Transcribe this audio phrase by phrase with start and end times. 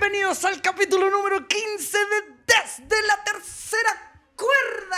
[0.00, 4.96] Bienvenidos al capítulo número 15 de Desde la Tercera Cuerda.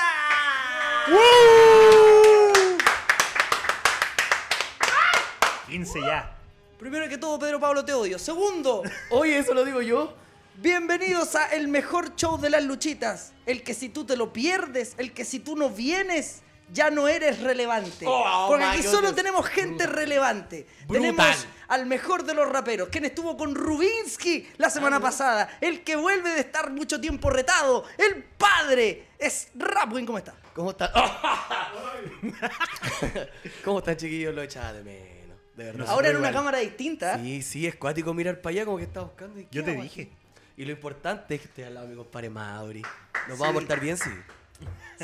[5.66, 6.36] 15 ya.
[6.78, 8.16] Primero que todo, Pedro Pablo, te odio.
[8.16, 10.14] Segundo, Oye, eso lo digo yo.
[10.58, 13.32] bienvenidos a el mejor show de las luchitas.
[13.44, 16.42] El que si tú te lo pierdes, el que si tú no vienes,
[16.72, 18.04] ya no eres relevante.
[18.08, 18.92] Oh, Porque my aquí goodness.
[18.92, 20.66] solo tenemos gente relevante.
[20.86, 21.02] Brutal.
[21.14, 25.58] Tenemos al mejor de los raperos, quien estuvo con Rubinsky la semana pasada.
[25.60, 27.84] El que vuelve de estar mucho tiempo retado.
[27.98, 29.08] El padre.
[29.18, 30.34] Es Rapwin, ¿cómo está?
[30.54, 30.92] ¿Cómo está?
[33.64, 34.34] ¿Cómo están, chiquillos?
[34.34, 35.38] Lo echaba de menos.
[35.56, 35.86] De verdad.
[35.88, 36.40] Ahora en una Igual.
[36.40, 37.18] cámara distinta.
[37.18, 39.38] Sí, sí, es cuático mirar para allá como que está buscando.
[39.38, 40.02] ¿y Yo te dije.
[40.02, 40.12] aquí?
[40.56, 42.82] Y lo importante es que esté al lado de mi compadre Mauri.
[43.28, 43.96] ¿Nos vamos a portar bien?
[43.96, 44.10] Sí.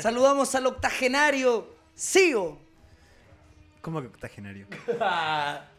[0.01, 2.59] Saludamos al octogenario Sigo.
[3.81, 4.67] ¿Cómo que octogenario?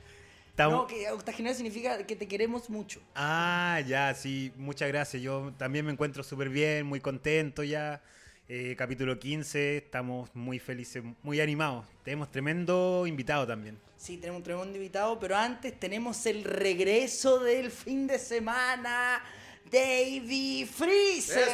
[0.58, 3.00] No, que octogenario significa que te queremos mucho.
[3.14, 5.22] Ah, ya, sí, muchas gracias.
[5.22, 8.02] Yo también me encuentro súper bien, muy contento ya.
[8.46, 11.86] Eh, capítulo 15, estamos muy felices, muy animados.
[12.02, 13.78] Tenemos tremendo invitado también.
[13.96, 19.22] Sí, tenemos un tremendo invitado, pero antes tenemos el regreso del fin de semana.
[19.70, 21.48] Davey Freezer.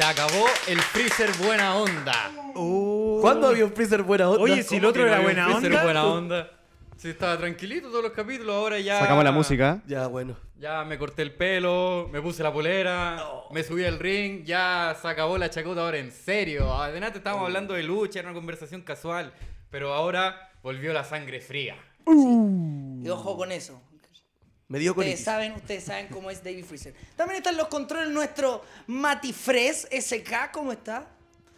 [0.00, 2.32] Se acabó el freezer buena onda.
[3.20, 4.42] ¿Cuándo había un freezer buena onda?
[4.42, 5.84] Oye, si el ¿Cómo otro era buena freezer onda.
[5.84, 6.50] buena onda.
[6.96, 8.98] Sí, estaba tranquilito todos los capítulos, ahora ya.
[8.98, 9.82] Sacamos la música.
[9.86, 10.38] Ya, bueno.
[10.58, 15.06] Ya me corté el pelo, me puse la polera, me subí al ring, ya se
[15.06, 16.72] acabó la chacota ahora en serio.
[16.72, 19.34] Adelante estábamos hablando de lucha, era una conversación casual,
[19.68, 21.76] pero ahora volvió la sangre fría.
[22.06, 23.82] Y ojo con eso.
[24.70, 26.94] Me dio con Ustedes saben, ustedes saben cómo es Davey Freezer.
[27.16, 31.08] También están los controles nuestro Matifres SK, ¿cómo está?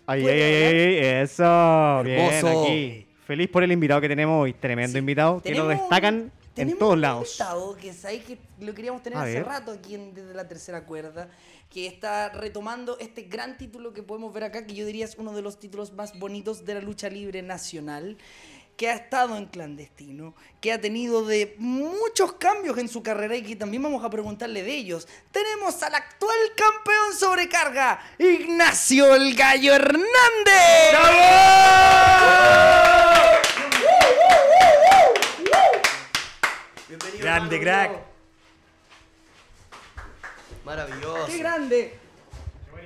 [0.06, 2.00] Ay, ay, ay, eso.
[2.05, 2.62] Bien, Hermoso.
[2.65, 3.06] aquí.
[3.27, 4.55] Feliz por el invitado que tenemos hoy.
[4.55, 4.99] Tremendo Sí.
[4.99, 7.28] invitado que lo Tenemos un- destacan en tenemos todos un lados.
[7.39, 9.44] invitado que sabéis que lo queríamos tener A hace ver.
[9.44, 11.29] rato aquí en- desde la tercera cuerda,
[11.69, 15.33] que está retomando este gran título que podemos ver acá, que yo diría es uno
[15.34, 18.17] de los títulos más bonitos de la lucha libre nacional,
[18.77, 23.43] que ha estado en clandestino, que ha tenido de muchos cambios en su carrera y
[23.43, 25.06] que también vamos a preguntarle de ellos.
[25.31, 30.03] Tenemos al actual campeón sobrecarga, Ignacio el Gallo Hernández.
[36.88, 37.91] Bienvenido, Grande, hermano, crack.
[37.91, 38.05] bravo.
[40.65, 41.27] Maravilloso.
[41.27, 42.01] ¡Qué grande!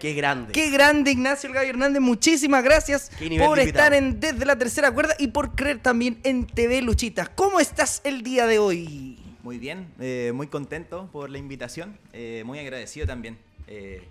[0.00, 0.52] Qué grande.
[0.52, 5.14] Qué grande Ignacio El Gallo Hernández, muchísimas gracias por estar en Desde la Tercera Cuerda
[5.18, 7.28] y por creer también en TV Luchitas.
[7.30, 9.18] ¿Cómo estás el día de hoy?
[9.42, 13.38] Muy bien, eh, muy contento por la invitación, eh, muy agradecido también.
[13.68, 14.02] Eh,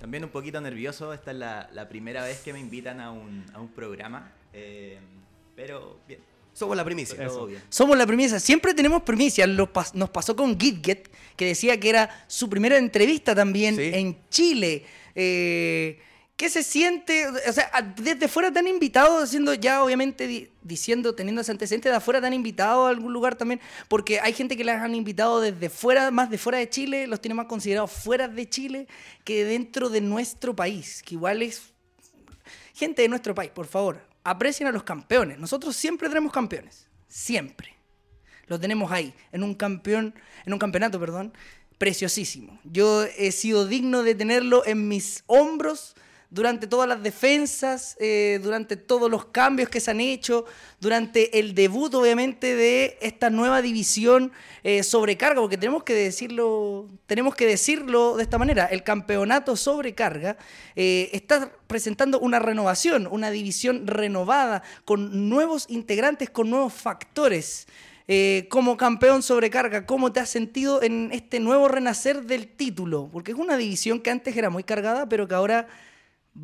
[0.00, 3.44] también un poquito nervioso, esta es la, la primera vez que me invitan a un,
[3.52, 4.98] a un programa, eh,
[5.54, 6.20] pero bien,
[6.52, 7.26] Somos la primicia.
[7.26, 7.60] todo bien.
[7.68, 9.02] Somos la primicia, siempre tenemos
[9.72, 13.90] pas- nos pasó con Gitget, que decía que era su primera entrevista también Sí.
[13.92, 14.84] en Chile.
[15.16, 15.98] Eh,
[16.36, 17.26] ¿Qué se siente?
[17.26, 21.88] O sea, desde fuera te han invitado, haciendo ya obviamente di- diciendo, teniendo ese antecedente,
[21.88, 23.58] de afuera te han invitado a algún lugar también,
[23.88, 27.22] porque hay gente que las han invitado desde fuera, más de fuera de Chile, los
[27.22, 28.86] tiene más considerados fuera de Chile
[29.24, 31.72] que dentro de nuestro país, que igual es
[32.74, 35.38] gente de nuestro país, por favor, aprecien a los campeones.
[35.38, 37.74] Nosotros siempre tenemos campeones, siempre.
[38.46, 40.14] Lo tenemos ahí, en un campeón,
[40.44, 41.32] en un campeonato, perdón,
[41.78, 42.58] preciosísimo.
[42.64, 45.94] Yo he sido digno de tenerlo en mis hombros
[46.30, 50.44] durante todas las defensas, eh, durante todos los cambios que se han hecho,
[50.80, 54.32] durante el debut, obviamente, de esta nueva división
[54.64, 58.66] eh, sobrecarga, porque tenemos que decirlo, tenemos que decirlo de esta manera.
[58.66, 60.36] El campeonato sobrecarga
[60.74, 67.66] eh, está presentando una renovación, una división renovada, con nuevos integrantes, con nuevos factores.
[68.08, 73.08] Eh, como campeón sobrecarga, ¿cómo te has sentido en este nuevo renacer del título?
[73.12, 75.66] Porque es una división que antes era muy cargada, pero que ahora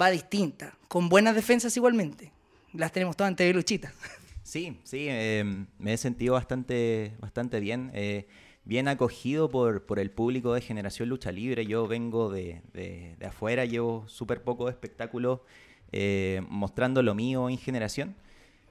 [0.01, 2.33] va distinta, con buenas defensas igualmente.
[2.73, 3.93] Las tenemos todas en TV Luchita.
[4.43, 5.45] Sí, sí, eh,
[5.79, 8.27] me he sentido bastante, bastante bien, eh,
[8.65, 11.65] bien acogido por, por el público de Generación Lucha Libre.
[11.65, 15.45] Yo vengo de, de- afuera, llevo súper poco espectáculo
[15.93, 18.17] eh, mostrando lo mío en Generación.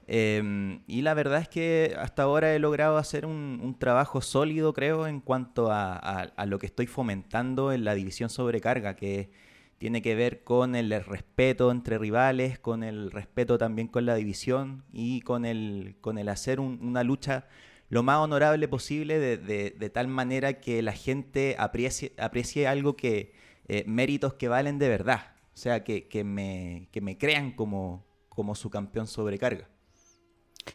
[0.06, 5.06] Eh, y la verdad es que hasta ahora he logrado hacer un, trabajo sólido, creo,
[5.06, 9.30] en cuanto a, lo que estoy fomentando en la división sobrecarga, que
[9.78, 14.84] tiene que ver con el respeto entre rivales, con el respeto también con la división
[14.92, 17.46] y con el, con el hacer un- una lucha
[17.88, 23.32] lo más honorable posible de tal manera que la gente aprecie, aprecie algo que,
[23.68, 25.34] eh, méritos que valen de verdad.
[25.54, 29.68] O sea, que, que me, que me crean como, como su campeón sobrecarga.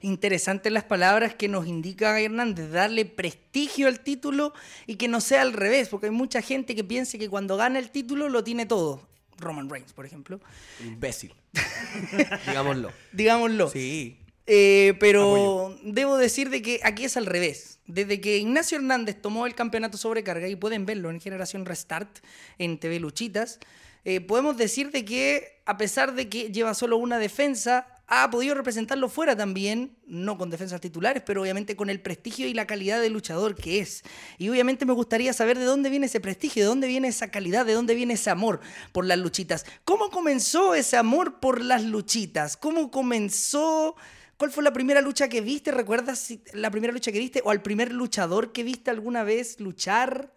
[0.01, 4.53] Interesantes las palabras que nos indica Hernández, darle prestigio al título
[4.85, 7.79] y que no sea al revés, porque hay mucha gente que piensa que cuando gana
[7.79, 9.07] el título lo tiene todo.
[9.37, 10.39] Roman Reigns, por ejemplo.
[10.83, 11.33] Imbécil.
[12.47, 12.91] Digámoslo.
[13.11, 13.69] Digámoslo.
[13.69, 14.17] Sí.
[14.45, 17.79] Eh, pero debo decir de que aquí es al revés.
[17.85, 22.19] Desde que Ignacio Hernández tomó el campeonato sobrecarga, y pueden verlo en Generación Restart
[22.57, 23.59] en TV Luchitas,
[24.05, 28.55] eh, podemos decir de que a pesar de que lleva solo una defensa, ha podido
[28.55, 33.01] representarlo fuera también, no con defensas titulares, pero obviamente con el prestigio y la calidad
[33.01, 34.03] de luchador que es.
[34.37, 37.65] Y obviamente me gustaría saber de dónde viene ese prestigio, de dónde viene esa calidad,
[37.65, 38.61] de dónde viene ese amor
[38.93, 39.65] por las luchitas.
[39.83, 42.55] ¿Cómo comenzó ese amor por las luchitas?
[42.55, 43.97] ¿Cómo comenzó?
[44.37, 45.71] ¿Cuál fue la primera lucha que viste?
[45.71, 50.33] ¿Recuerdas la primera lucha que viste o al primer luchador que viste alguna vez luchar?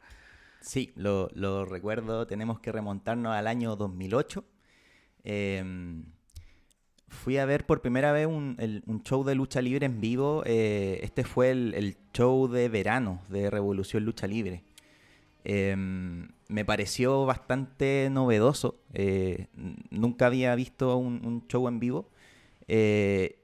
[0.61, 2.27] Sí, lo, recuerdo.
[2.27, 4.45] Tenemos que remontarnos al año 2008.
[5.23, 6.05] Em,
[7.11, 10.43] fui a ver por primera vez un, el- un show de lucha libre en vivo.
[10.47, 14.63] eh, este fue el, el show de verano de Revolución Lucha Libre.
[15.45, 18.81] Em, me pareció bastante novedoso.
[18.93, 19.47] eh,
[19.91, 22.11] nunca había visto un, un show en vivo.
[22.69, 23.37] eh,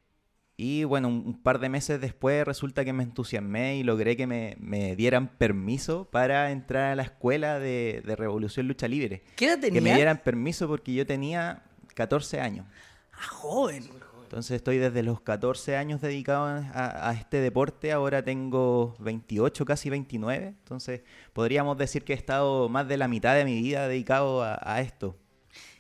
[0.59, 4.27] y bueno, un, un par de meses después resulta que me entusiasmé y logré que
[4.27, 9.23] me, me dieran permiso para entrar a la escuela de, de Revolución Lucha Libre.
[9.37, 9.95] ¿Qué edad Que me tenía?
[9.97, 11.63] dieran permiso porque yo tenía
[11.95, 12.65] 14 años.
[13.19, 13.89] Ah, joven.
[14.25, 19.89] Entonces estoy desde los 14 años dedicado a, a este deporte, ahora tengo 28, casi
[19.89, 21.03] 29, entonces
[21.33, 24.81] podríamos decir que he estado más de la mitad de mi vida dedicado a, a
[24.81, 25.17] esto.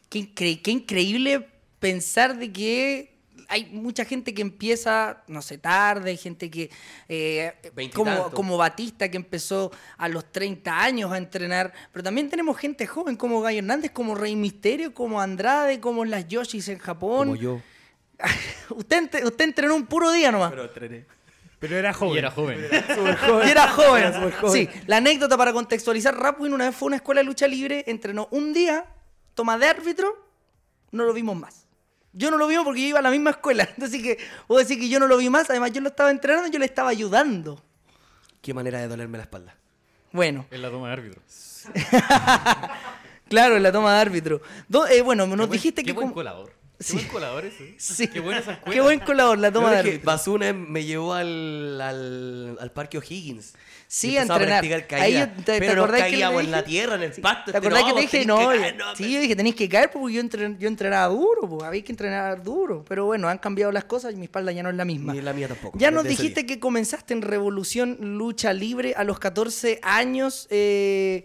[0.09, 1.49] Qué, incre- qué increíble
[1.81, 3.16] pensar de que
[3.49, 6.71] hay mucha gente que empieza, no sé, tarde, hay gente que,
[7.09, 7.55] eh,
[7.95, 13.17] como, Batista, que empezó a los 30 años a entrenar, pero también tenemos gente joven
[13.17, 17.29] como Gallo Hernández, como Rey Misterio, como Andrade, como las Yoshis en Japón.
[17.29, 17.61] Como yo.
[18.71, 20.51] usted, usted entrenó un puro día nomás.
[20.51, 21.05] Pero entrené.
[21.59, 22.15] Pero era joven.
[22.15, 22.59] Y era joven.
[23.47, 24.13] Y era joven.
[24.53, 27.85] Sí, la anécdota para contextualizar, Rapwin una vez fue a una escuela de lucha libre,
[27.87, 28.85] entrenó un día,
[29.35, 30.27] toma de árbitro,
[30.93, 31.66] no lo vimos más.
[32.19, 33.65] Yo no lo vimos porque yo iba a la misma escuela.
[33.77, 35.49] Entonces que puedo decir que yo no lo vi más.
[35.51, 37.63] Además, yo lo estaba entrenando, yo le estaba ayudando.
[38.41, 39.55] Qué manera de dolerme la espalda.
[40.13, 41.21] Bueno, En la toma de árbitro.
[43.29, 44.40] claro, en la toma de árbitro.
[44.69, 45.93] Do- eh, bueno, nos Qué buen- dijiste qué que.
[45.93, 46.52] buen como- colador.
[46.78, 46.95] Qué Sí.
[46.97, 47.75] buen colador ese.
[47.78, 48.06] Sí.
[48.09, 48.75] Qué buena esa escuela.
[48.75, 50.04] Qué buen colador, la toma No, de es que.
[50.04, 53.54] Basuna me llevó al, al, al parque O'Higgins.
[53.88, 54.64] Sí, a entrenar.
[54.64, 55.26] Ahí caída.
[55.37, 57.52] yo- te- te pero nos acordás que le caíamos en la tierra, en el pasto.
[57.52, 58.26] ¿Te acordás que te dije?
[58.26, 61.06] No, que caer, no, sí, yo dije, tenéis que caer porque yo, entren- yo entrenaba
[61.14, 62.85] duro, pues había que entrenar duro.
[62.88, 65.12] Pero bueno, han cambiado las cosas y mi espalda ya no es la misma.
[65.14, 65.78] Ni la mía tampoco.
[65.78, 70.47] Ya nos dijiste que comenzaste en Revolución Lucha Libre a los 14 años.
[70.50, 71.25] eh,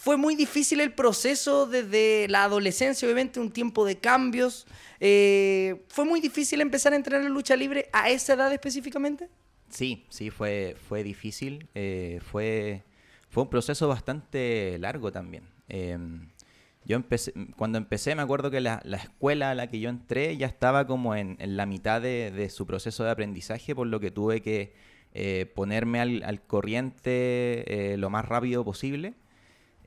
[0.00, 4.66] fue muy difícil el proceso desde la adolescencia, obviamente, un tiempo de cambios.
[4.98, 9.28] eh, ¿Fue muy difícil empezar a entrenar en lucha libre a esa edad específicamente?
[9.68, 11.68] Sí, sí, fue, fue difícil.
[11.74, 12.82] eh, fue,
[13.28, 15.44] fue un proceso bastante largo también.
[15.68, 16.30] Em,
[16.86, 16.98] yo
[17.58, 20.86] cuando empecé me acuerdo que la, la escuela a la que yo entré ya estaba
[20.86, 24.72] como en, la mitad de, de su proceso de aprendizaje, por lo que tuve que
[25.12, 29.12] eh, ponerme al, al corriente lo más rápido posible.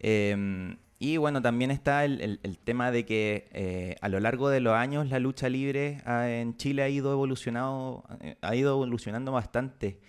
[0.04, 4.50] Em, y bueno, también está el, el- el tema de que eh, a lo largo
[4.50, 8.72] de los años la lucha libre ah, en Chile ha ido evolucionado, eh, ha ido
[8.74, 10.00] evolucionando bastante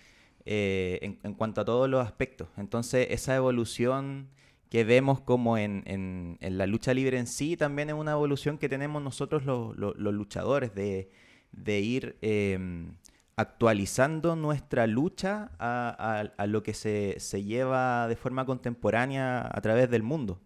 [0.45, 2.47] eh, en, en cuanto a todos los aspectos.
[2.57, 4.29] Entonces, esa evolución
[4.69, 8.57] que vemos como en, en- en la lucha libre en sí, también es una evolución
[8.57, 11.09] que tenemos nosotros los, los- los luchadores, de,
[11.51, 12.95] de ir em,
[13.37, 20.03] actualizando nuestra lucha a, lo que se, se lleva de forma contemporánea a través del
[20.03, 20.41] mundo.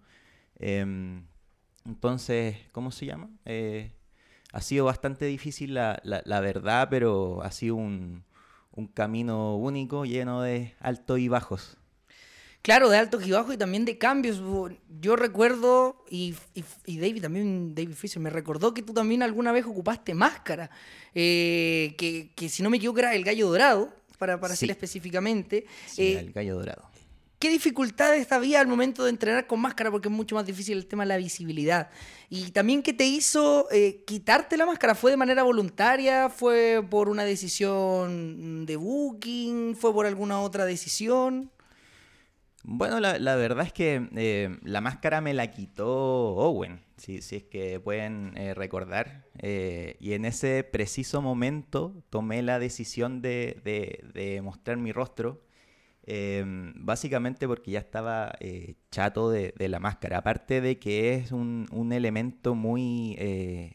[0.59, 1.25] Em,
[1.85, 3.31] entonces, ¿cómo se llama?
[3.45, 3.93] Eh,
[4.53, 8.25] ha sido bastante difícil la, la- la verdad, pero ha sido un,
[8.73, 11.78] un camino único, lleno de altos y bajos.
[12.61, 14.41] Claro, de altos y bajos y también de cambios.
[14.99, 19.51] Yo recuerdo, y, y- y David también, David Fisher, me recordó que tú también alguna
[19.53, 20.69] vez ocupaste máscara,
[21.15, 24.61] eh, que, que si no me equivoco era el gallo dorado, para, para Sí.
[24.65, 25.65] ser específicamente.
[25.87, 26.83] Sí, Eh, el gallo dorado.
[27.39, 29.89] ¿Qué dificultades había al momento de entrenar con máscara?
[29.89, 31.89] Porque es mucho más difícil el tema de la visibilidad.
[32.29, 34.93] Y también, ¿qué te hizo eh, quitarte la máscara?
[34.93, 36.27] ¿Fue de manera voluntaria?
[36.29, 39.77] ¿Fue por una decisión de booking?
[39.77, 41.49] ¿Fue por alguna otra decisión?
[42.71, 45.87] Bueno, la, verdad es que eh, la máscara me la quitó
[46.35, 49.25] Owen, si, si es que pueden eh, recordar.
[49.39, 55.41] eh, y en ese preciso momento tomé la decisión de, de- mostrar mi rostro,
[56.75, 58.33] básicamente porque ya estaba
[58.91, 60.19] chato de, de la máscara.
[60.19, 63.17] Aparte de que es un, un elemento muy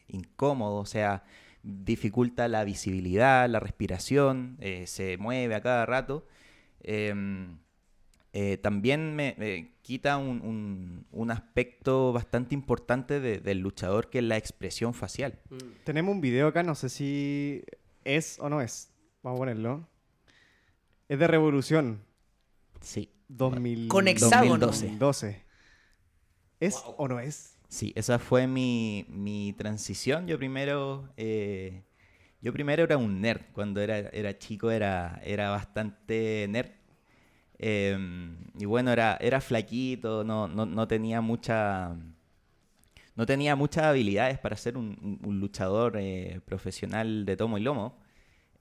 [0.07, 1.23] incómodo, o sea,
[1.63, 6.25] dificulta la visibilidad, la respiración, se mueve a cada rato.
[8.37, 14.17] Eh, también me, me quita un, un- un aspecto bastante importante de- del luchador que
[14.19, 15.39] es la expresión facial.
[15.85, 17.63] Tenemos un video acá, no sé si
[18.03, 18.91] es o no es.
[19.23, 19.87] Vamos a ponerlo.
[21.07, 22.01] Es de Revolución
[22.81, 23.87] Sí, 2000...
[23.87, 24.67] Con hexágono.
[24.67, 25.41] 2012.
[26.59, 27.57] ¿Es o no es?
[27.69, 30.27] Sí, esa fue mi, mi transición.
[30.27, 31.83] Yo primero, eh,
[32.41, 33.41] yo primero era un nerd.
[33.53, 36.71] Cuando era, era chico era, era bastante nerd.
[37.59, 41.95] Em, y bueno, era, era flaquito, no, no, no tenía mucha...
[43.15, 47.97] No tenía muchas habilidades para ser un, un- luchador eh, profesional de tomo y lomo.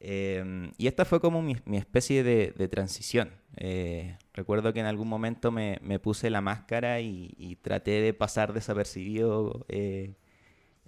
[0.01, 3.33] Em, y esta fue como mi, mi especie de, de transición.
[3.57, 8.15] Eh, recuerdo que en algún momento me, me puse la máscara y, y traté de
[8.15, 10.15] pasar desapercibido eh,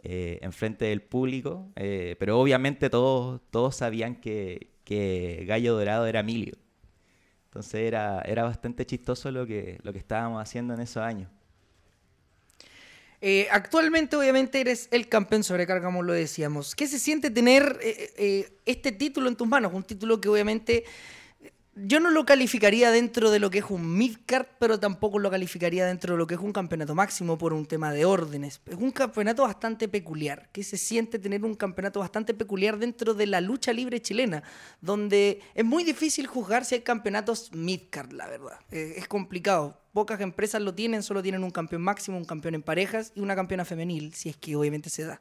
[0.03, 6.21] eh, enfrente del público, eh, pero obviamente todos, todos sabían que, que Gallo Dorado era
[6.21, 6.55] Emilio.
[7.57, 11.31] Entonces era, era bastante chistoso lo que, lo que estábamos haciendo en esos años.
[13.23, 16.75] Eh, actualmente, obviamente, eres el campeón sobrecarga, como lo decíamos.
[16.75, 19.73] ¿Qué se siente tener eh, eh, este título en tus manos?
[19.73, 20.85] Un título que obviamente
[21.79, 25.85] yo no lo calificaría dentro de lo que es un midcard, pero tampoco lo calificaría
[25.85, 28.63] dentro de lo que es un campeonato máximo por un tema de órdenes.
[28.65, 30.49] Es un campeonato bastante peculiar.
[30.53, 34.43] ¿Qué se siente tener un campeonato bastante peculiar dentro de la lucha libre chilena?
[34.81, 38.59] Donde es muy difícil juzgar si hay campeonatos midcard, la verdad.
[38.71, 39.79] Eh, es complicado.
[39.93, 43.37] Pocas empresas lo tienen, solo tienen un campeón máximo, un campeón en parejas y una
[43.37, 45.21] campeona femenil, si es que obviamente se da.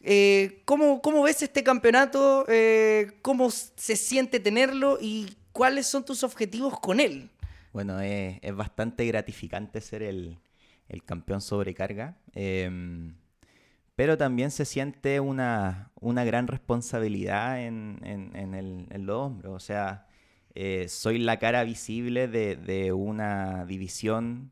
[0.00, 2.44] Eh, ¿cómo, cómo ves este campeonato?
[2.48, 4.98] Eh, ¿Cómo se siente tenerlo?
[5.00, 7.30] ¿Y cuáles son tus objetivos con él?
[7.72, 10.38] Bueno, es, bastante gratificante ser el,
[11.06, 13.14] campeón sobrecarga, em,
[13.96, 19.54] pero también se siente una, gran responsabilidad en, los hombros.
[19.54, 20.06] O sea,
[20.54, 24.50] eh, soy la cara visible de, una división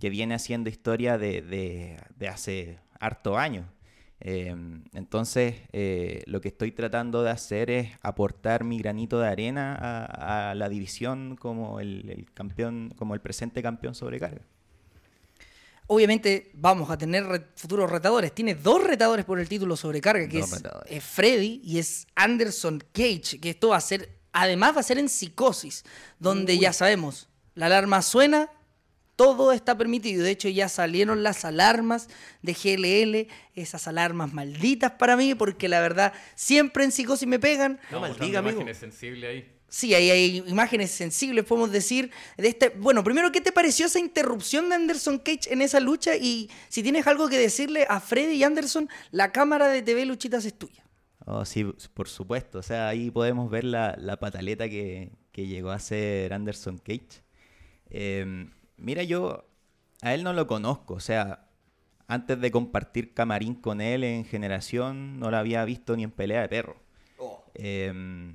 [0.00, 3.66] que viene haciendo historia de, de- de hace harto años.
[4.26, 9.76] Em, entonces, eh, lo que estoy tratando de hacer es aportar mi granito de arena
[9.78, 14.40] a, a la división como el, el campeón, como el presente campeón sobrecarga.
[15.86, 18.32] Obviamente vamos a tener re- futuros retadores.
[18.34, 20.50] Tiene dos retadores por el título sobrecarga, que es,
[20.86, 24.96] es Freddy y es Anderson Cage, que esto va a ser, además va a ser
[24.98, 25.84] en psicosis,
[26.18, 28.48] donde ya sabemos, la alarma suena,
[29.16, 30.24] todo está permitido.
[30.24, 32.08] De hecho, ya salieron las alarmas
[32.42, 37.80] de GLL, esas alarmas malditas para mí, porque la verdad, siempre en psicosis me pegan.
[37.90, 38.56] No maldiga, amigo.
[38.56, 39.50] imágenes sensibles ahí.
[39.68, 42.12] Sí, ahí hay imágenes sensibles, podemos decir.
[42.36, 42.68] De este...
[42.68, 46.14] Bueno, primero, ¿qué te pareció esa interrupción de Anderson Cage en esa lucha?
[46.16, 50.44] Y si tienes algo que decirle a Freddy y Anderson, la cámara de TV Luchitas
[50.44, 50.84] es tuya.
[51.26, 52.58] Oh, sí, por supuesto.
[52.58, 57.24] O sea, ahí podemos ver la, la pataleta que, que llegó a ser Anderson Cage.
[57.90, 59.44] Em, mira, yo
[60.02, 60.94] a él no lo conozco.
[60.94, 61.46] O sea,
[62.06, 66.42] antes de compartir camarín con él en generación, no lo había visto ni en pelea
[66.42, 66.76] de perro.
[67.54, 68.34] Em,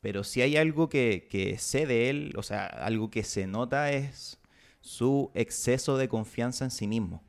[0.00, 3.90] pero si hay algo que, que sé de él, o sea, algo que se nota
[3.92, 4.38] es
[4.80, 7.22] su exceso de confianza en sí mismo.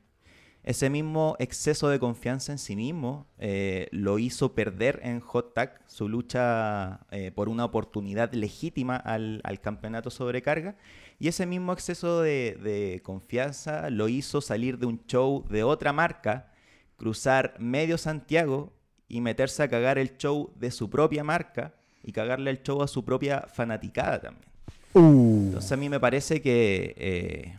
[0.64, 5.82] Ese mismo exceso de confianza en sí mismo eh, lo hizo perder en Hot Tag
[5.88, 10.78] su lucha eh, por una oportunidad legítima al, al campeonato sobrecarga.
[11.20, 15.92] Y ese mismo exceso de, de confianza lo hizo salir de un show de otra
[15.92, 16.54] marca,
[16.96, 18.72] cruzar medio Santiago
[19.10, 22.88] y meterse a cagar el show de su propia marca y cagarle el show a
[22.88, 24.54] su propia fanaticada también.
[24.96, 27.58] Entonces a mí me parece que eh,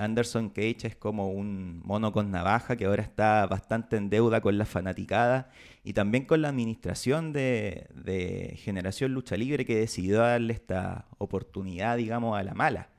[0.00, 4.58] Anderson Cage es como un mono con navaja que ahora está bastante en deuda con
[4.58, 5.50] la fanaticada
[5.84, 12.38] y también con la administración de, Generación Lucha Libre que decidió darle esta oportunidad, digamos,
[12.38, 12.90] a la mala.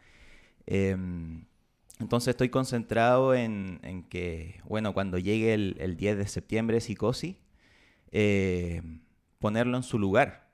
[0.67, 1.45] Em,
[1.99, 7.35] entonces estoy concentrado en, que, bueno, cuando llegue el, el 10 de septiembre Psicosis,
[8.11, 8.81] eh,
[9.39, 10.49] ponerlo en su lugar.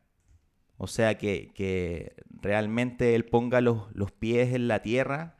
[0.77, 5.36] O sea, que, realmente él ponga los pies en la tierra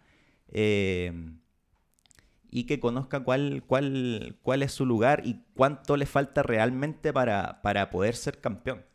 [0.52, 1.12] eh,
[2.50, 7.62] y que conozca cuál, cuál, cuál es su lugar y cuánto le falta realmente para,
[7.62, 8.86] para poder ser campeón.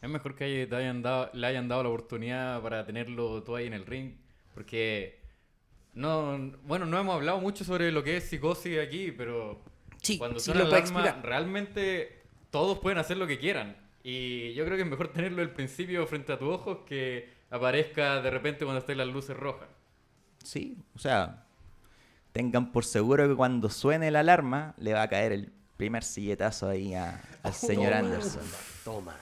[0.00, 3.66] Es mejor que te hayan dado, le hayan dado la oportunidad para tenerlo tú ahí
[3.66, 4.14] en el ring.
[4.54, 5.20] Porque
[5.94, 9.62] no, bueno, no hemos hablado mucho sobre lo que es psicosis aquí, pero
[10.02, 13.76] Sí, cuando sí suena alarma, realmente todos pueden hacer lo que quieran.
[14.02, 18.20] Y yo creo que es mejor tenerlo al principio frente a tus ojos que aparezca
[18.20, 19.68] de repente cuando estén las luces rojas.
[20.42, 21.44] Sí, o sea,
[22.32, 26.68] tengan por seguro que cuando suene la alarma le va a caer el primer silletazo
[26.68, 28.42] ahí a- al señor Anderson.
[28.84, 29.16] Toma.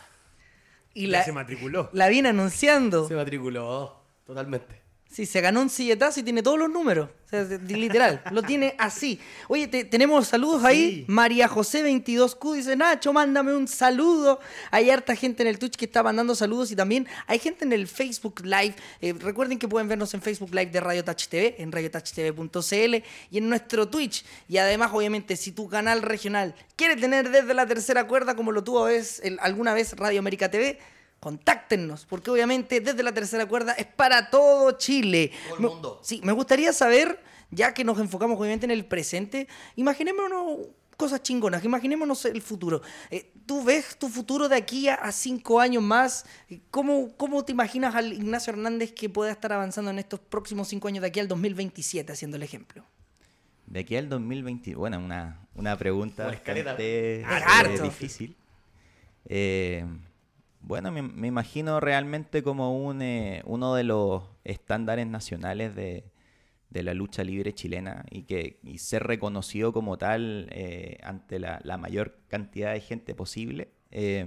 [0.94, 1.90] Y Ya la, se matriculó.
[1.92, 3.06] la viene anunciando.
[3.06, 4.00] Se matriculó.
[4.26, 4.79] Totalmente.
[5.12, 7.10] Sí, se ganó un silletazo y tiene todos los números.
[7.26, 9.18] O sea, literal, lo tiene así.
[9.48, 10.90] Oye, te- tenemos saludos ahí.
[10.98, 11.04] Sí.
[11.08, 14.38] María José 22Q dice, Nacho, mándame un saludo.
[14.70, 17.72] Hay harta gente en el Twitch que está mandando saludos y también hay gente en
[17.72, 18.74] el Facebook Live.
[19.00, 23.38] Eh, recuerden que pueden vernos en Facebook Live de Radio Touch TV, en radiotouchtv.cl y
[23.38, 24.24] en nuestro Twitch.
[24.48, 28.62] Y además, obviamente, si tu canal regional quiere tener desde la tercera cuerda, como lo
[28.64, 30.78] tuvo vez, el- alguna vez Radio América TV,
[31.20, 35.30] contáctenos, porque obviamente desde la tercera cuerda es para todo Chile.
[35.48, 36.00] Todo el Me- mundo.
[36.02, 39.46] Sí, me gustaría saber, ya que nos enfocamos obviamente en el presente,
[39.76, 42.82] imaginémonos cosas chingonas, imaginémonos el futuro.
[43.10, 46.24] Eh, ¿Tú ves tu futuro de aquí a, a cinco años más?
[46.70, 50.88] ¿Cómo, ¿Cómo te imaginas al Ignacio Hernández que pueda estar avanzando en estos próximos cinco
[50.88, 52.84] años de aquí al 2027, haciendo el ejemplo?
[53.66, 56.72] De aquí al 2020, bueno, una, una pregunta Una escaleta.
[56.72, 58.36] bastante eh, difícil.
[59.26, 59.84] Eh,
[60.62, 66.04] bueno, me, imagino realmente como eh, uno de los estándares nacionales de,
[66.70, 72.72] la lucha libre chilena y que ser reconocido como tal eh, ante la, mayor cantidad
[72.72, 73.72] de gente posible.
[73.90, 74.24] Eh,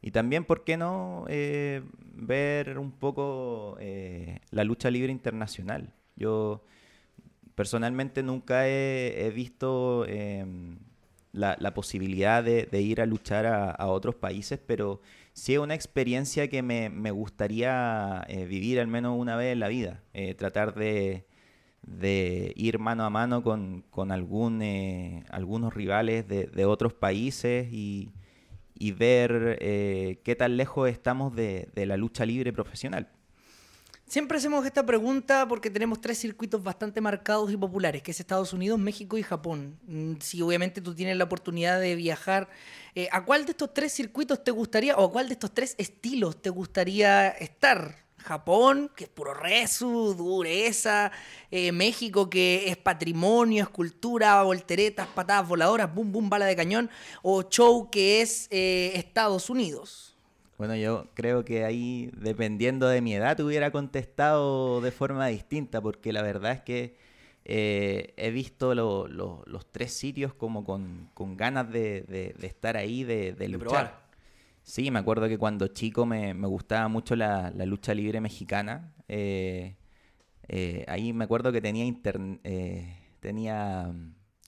[0.00, 1.82] y también, ¿por qué no eh,
[2.14, 3.76] ver un poco
[4.50, 5.92] la lucha libre internacional?
[6.16, 6.64] Yo
[7.54, 10.78] personalmente nunca he, visto em,
[11.32, 15.00] la, posibilidad de, de ir a luchar a, a otros países, pero
[15.34, 19.60] sí es una experiencia que me, me gustaría eh, vivir al menos una vez en
[19.60, 20.02] la vida.
[20.14, 21.26] Eh, tratar de,
[21.82, 24.10] de ir mano a mano con, con
[24.62, 28.12] eh, algunos rivales de, de otros países y,
[28.74, 29.58] y ver
[30.24, 33.08] qué tan lejos estamos de, de la lucha libre profesional.
[34.06, 38.52] Siempre hacemos esta pregunta porque tenemos tres circuitos bastante marcados y populares, que es Estados
[38.52, 39.78] Unidos, México y Japón.
[39.86, 42.48] Mm, Si obviamente tú tienes la oportunidad de viajar,
[42.94, 45.74] eh, ¿a cuál de estos tres circuitos te gustaría o a cuál de estos tres
[45.78, 48.04] estilos te gustaría estar?
[48.18, 51.12] Japón, que es puro resu, dureza,
[51.50, 56.90] eh, México, que es patrimonio, escultura, volteretas, patadas voladoras, boom, boom, bala de cañón,
[57.22, 60.13] o show, que es eh, Estados Unidos.
[60.56, 65.80] Bueno, yo creo que ahí, dependiendo de mi edad, te hubiera contestado de forma distinta,
[65.80, 66.96] porque la verdad es que
[67.46, 72.46] eh, he visto lo- lo- los tres sitios como con, con ganas de, de- de
[72.46, 73.68] estar ahí, de, de luchar.
[73.68, 74.04] probar.
[74.62, 78.94] Sí, me acuerdo que cuando chico me, me gustaba mucho la, la lucha libre mexicana.
[79.08, 79.76] eh,
[80.48, 83.92] eh, ahí me acuerdo que tenía intern- eh, tenía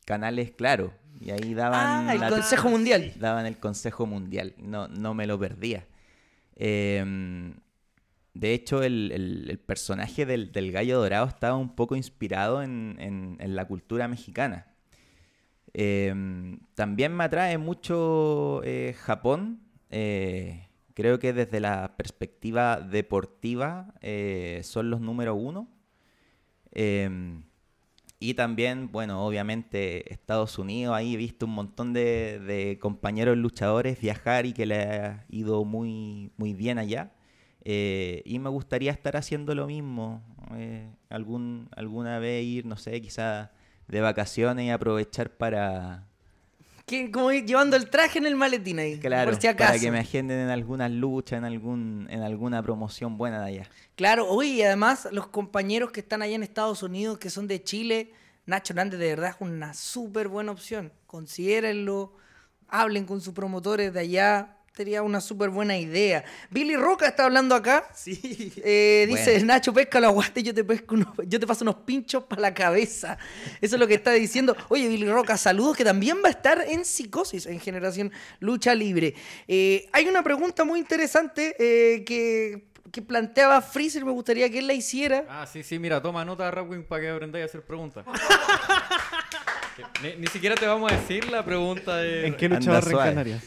[0.06, 3.12] canales claros y ahí daban Ah, el la- Consejo Mundial.
[3.18, 4.54] daban el Consejo Mundial.
[4.58, 5.84] No, no me lo perdía.
[6.56, 7.54] Em,
[8.34, 13.36] de hecho, el, el- personaje del, del gallo dorado estaba un poco inspirado en, en-
[13.56, 14.66] la cultura mexicana.
[15.74, 19.60] Em, también me atrae mucho eh, Japón.
[19.90, 25.68] Eh, creo que desde la perspectiva deportiva eh, son los número uno.
[28.18, 34.00] Y también, bueno, obviamente Estados Unidos, ahí he visto un montón de, de compañeros luchadores
[34.00, 37.12] viajar y que le ha ido muy, muy bien allá.
[37.68, 40.22] Eh, y me gustaría estar haciendo lo mismo,
[40.54, 43.50] eh, algún, alguna vez ir, no sé, quizá
[43.88, 46.06] de vacaciones y aprovechar para,
[46.86, 49.70] Que, como llevando el traje en el maletín ahí, claro, por si acaso.
[49.70, 53.70] para que me agenden en algunas luchas, en, algún, en alguna promoción buena de allá.
[53.96, 57.62] Claro, oye, y además los compañeros que están allá en Estados Unidos, que son de
[57.62, 58.12] Chile,
[58.46, 60.92] Nacho Hernández de verdad es una súper buena opción.
[61.08, 62.12] Considérenlo,
[62.68, 66.22] hablen con sus promotores de allá, sería una súper buena idea.
[66.50, 67.88] Billy Roca está hablando acá.
[67.94, 68.52] Sí.
[68.62, 69.46] Eh, dice, Bueno.
[69.46, 72.52] Nacho, pesca los aguantes, yo te pesco unos- yo te paso unos pinchos para la
[72.54, 73.16] cabeza.
[73.62, 74.54] Eso es lo que está diciendo.
[74.68, 79.14] Oye, Billy Roca, saludos, que también va a estar en Psicosis, en Generación Lucha Libre.
[79.48, 84.66] Eh, hay una pregunta muy interesante eh, que, que planteaba Freezer, me gustaría que él
[84.66, 85.24] la hiciera.
[85.30, 88.04] Ah, sí, sí, mira, toma nota, Rapwing, para que aprendáis a hacer preguntas.
[90.02, 92.26] Ni, ni siquiera te vamos a decir la pregunta de...
[92.26, 93.42] ¿En qué luchador reencarnarías?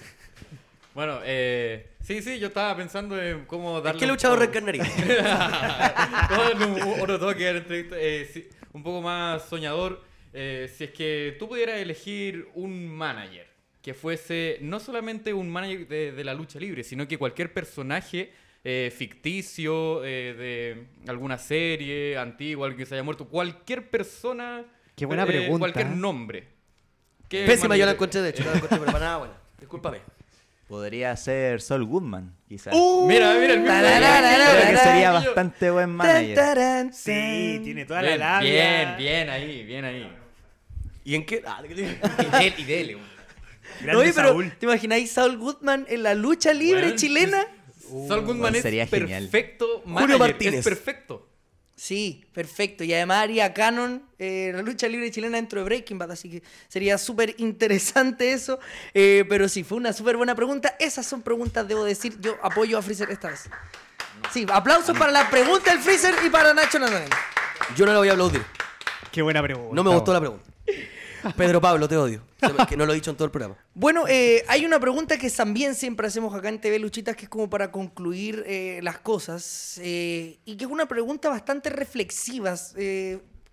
[1.00, 4.02] Bueno, eh, sí, sí, yo estaba pensando en cómo darle...
[4.02, 4.84] ¿Qué luchador reencarnaría?
[7.00, 10.04] Otro toque entrevista, eh, sí, un poco más soñador.
[10.34, 13.48] Eh, si es que tú pudieras elegir un manager
[13.82, 18.34] que fuese no solamente un manager de, de la lucha libre, sino que cualquier personaje
[18.66, 24.66] eh, ficticio eh, de alguna serie antigua, alguien que se haya muerto, cualquier persona,
[24.98, 25.60] Qué buena eh, pregunta.
[25.60, 26.46] cualquier nombre.
[27.30, 29.34] ¿Qué Pésima, yo la encontré, de hecho, no la encontré, pero para nada buena.
[29.58, 30.19] Discúlpame.
[30.70, 32.74] Podría ser Sol Goodman, quizás.
[33.08, 33.76] Mira, mira, el mismo.
[33.76, 36.36] Creo que sería bastante buen Tan, manager.
[36.36, 38.52] taran, Sí, tiene toda Bien, la labia.
[38.52, 40.12] bien, bien ahí, bien ahí.
[41.04, 41.42] ¿Y en qué?
[41.44, 41.64] Ah.
[41.66, 43.06] Y dele, y dele, güey.
[43.82, 44.52] Grande Oye, pero Saúl.
[44.60, 47.46] ¿te imagináis Saul Goodman en la lucha libre Weón, chilena?
[48.08, 49.24] Saul Goodman es sería genial.
[49.24, 49.66] perfecto.
[49.84, 50.56] Julio manager, Martínez.
[50.60, 51.29] Es perfecto.
[51.80, 52.84] Sí, perfecto.
[52.84, 56.44] Y además haría canon eh, la lucha libre chilena dentro de Breaking Bad, así que
[56.68, 58.60] sería súper interesante eso.
[58.94, 60.76] Eh, pero sí, fue una súper buena pregunta.
[60.78, 62.20] Esas son preguntas, debo decir.
[62.20, 63.50] Yo apoyo a Freezer esta vez.
[64.30, 67.16] Sí, aplausos para la pregunta del Freezer y para Nacho Nazaret.
[67.78, 68.44] Yo no le voy a aplaudir.
[69.10, 69.74] Qué buena pregunta.
[69.74, 70.52] No me gustó la pregunta.
[71.38, 72.22] Pedro Pablo, te odio.
[72.70, 73.58] Que no lo he dicho en todo el programa.
[73.74, 77.30] Bueno, eh, hay una pregunta que también siempre hacemos acá en TV Luchitas, que es
[77.30, 82.56] como para concluir eh, las cosas, eh, y que es una pregunta bastante reflexiva,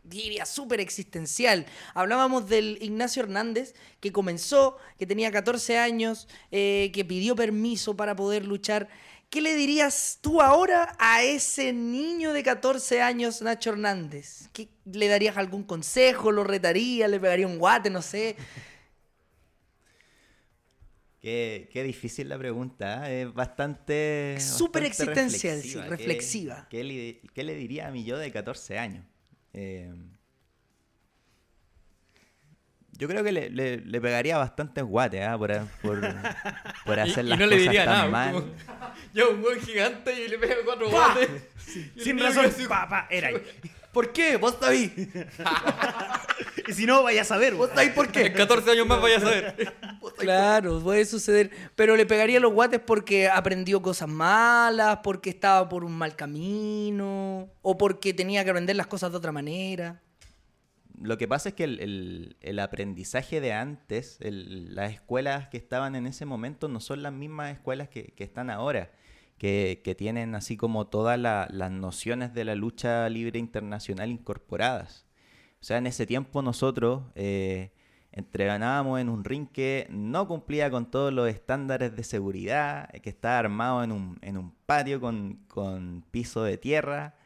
[0.09, 1.67] diría súper existencial.
[1.95, 8.15] Hablábamos del Ignacio Hernández, que comenzó, que tenía 14 años, eh, que pidió permiso para
[8.17, 8.89] poder luchar.
[9.31, 14.49] ¿Qué le dirías tú ahora a ese niño de 14 años, Nacho Hernández?
[14.53, 16.31] ¿Qué, ¿Le darías algún consejo?
[16.31, 17.09] ¿Lo retaría?
[17.09, 17.91] ¿Le pegaría un guate?
[17.91, 18.37] No sé.
[21.21, 23.23] Qué, qué difícil la pregunta, ¿eh?
[23.23, 24.37] es bastante...
[24.39, 26.69] Súper existencial, sí, ¿Qué- reflexiva.
[26.71, 29.05] ¿Qué, le, qué le diría a mi yo de 14 años?
[29.59, 29.91] Eh,
[32.93, 35.37] yo creo que le, le- le pegaría bastantes guates ¿ah?
[35.37, 35.51] por,
[35.83, 36.01] por,
[36.85, 38.09] por Y, hacer y las no le cosas diría tan nada.
[38.11, 38.33] mal.
[38.33, 38.47] como,
[39.15, 41.29] ya un buen gigante y le pega cuatro guates.
[41.77, 43.43] Y el Sin razón, así, papá, era ahí.
[43.97, 44.37] ¿Por qué?
[44.37, 44.93] ¿Vos está ahí?
[46.69, 47.55] Y si no, vaya a saber.
[47.55, 48.33] ¿Vos está ahí por En qué?
[48.33, 49.75] 14 años más vaya a saber.
[50.19, 51.51] Claro, puede suceder.
[51.77, 57.49] Pero le pegaría los guates porque aprendió cosas malas, porque estaba por un mal camino,
[57.63, 60.03] o porque tenía que aprender las cosas de otra manera.
[61.01, 65.57] Lo que pasa es que el, el- el aprendizaje de antes, el- las escuelas que
[65.57, 68.91] estaban en ese momento no son las mismas escuelas que, que están ahora,
[69.39, 75.07] que, tienen así como todas la- las nociones de la lucha libre internacional incorporadas.
[75.61, 77.73] O sea, en ese tiempo nosotros eh,
[78.13, 83.39] entrenábamos en un ring que no cumplía con todos los estándares de seguridad, que estaba
[83.39, 87.17] armado en un, patio con, con piso de tierra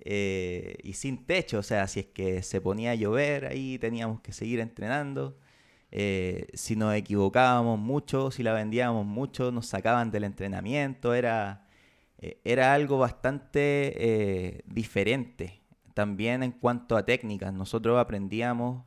[0.00, 1.58] eh, y sin techo.
[1.58, 5.38] O sea, si es que se ponía a llover, ahí teníamos que seguir entrenando.
[5.92, 11.14] Eh, si nos equivocábamos mucho, si la vendíamos mucho, nos sacaban del entrenamiento.
[11.14, 11.66] Era,
[12.18, 15.60] eh, era algo bastante eh, diferente.
[15.94, 18.84] También en cuanto a técnicas, nosotros aprendíamos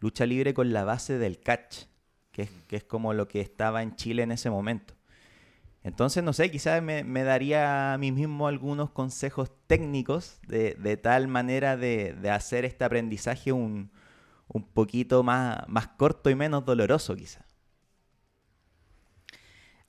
[0.00, 1.84] lucha libre con la base del catch,
[2.32, 4.94] que es, que es como lo que estaba en Chile en ese momento.
[5.82, 10.96] Entonces, no sé, quizás me, me daría a mí mismo algunos consejos técnicos de, de
[10.96, 13.90] tal manera de, de hacer este aprendizaje un,
[14.52, 17.44] un poquito más, más corto y menos doloroso, quizás.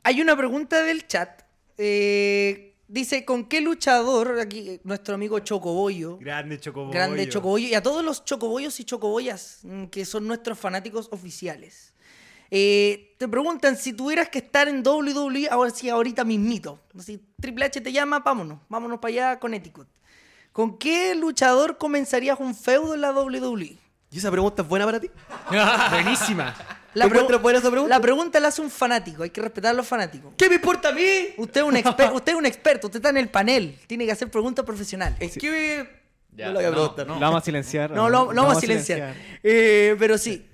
[0.04, 1.44] Hay una pregunta del chat.
[1.78, 6.92] eh, dice, ¿con qué luchador, aquí nuestro amigo Chocobollo, Grande Chocoboyo.
[6.92, 11.94] grande Chocobollo, y a todos los chocobollos y chocobollas mm, que son nuestros fanáticos oficiales.
[12.54, 16.82] Eh, te preguntan si tuvieras que estar en WWE ahora sí, ahorita mismito.
[17.00, 19.88] Si Triple H te llama, vámonos, vámonos para allá con Etiquette.
[20.52, 23.78] ¿Con qué luchador comenzarías un feudo en la WWE?
[24.12, 25.10] ¿Y esa pregunta es buena para ti?
[25.92, 26.54] Buenísima.
[26.94, 27.96] La, ¿Tú encuentras buena esa pregunta?
[27.96, 30.34] la pregunta la hace un fanático, hay que respetar a los fanáticos.
[30.38, 31.02] ¿Qué me importa a mí?
[31.38, 34.12] Usted es, un exper- usted es un experto, usted está en el panel, tiene que
[34.12, 35.18] hacer preguntas profesionales.
[35.22, 36.02] ¿En qué?
[36.36, 37.08] Ya, no lo voy a no, preguntar.
[37.08, 37.14] no.
[37.20, 37.92] Lo vamos a silenciar.
[37.92, 39.16] No, lo, lo vamos a silenciar.
[39.44, 40.46] Eh, pero sí,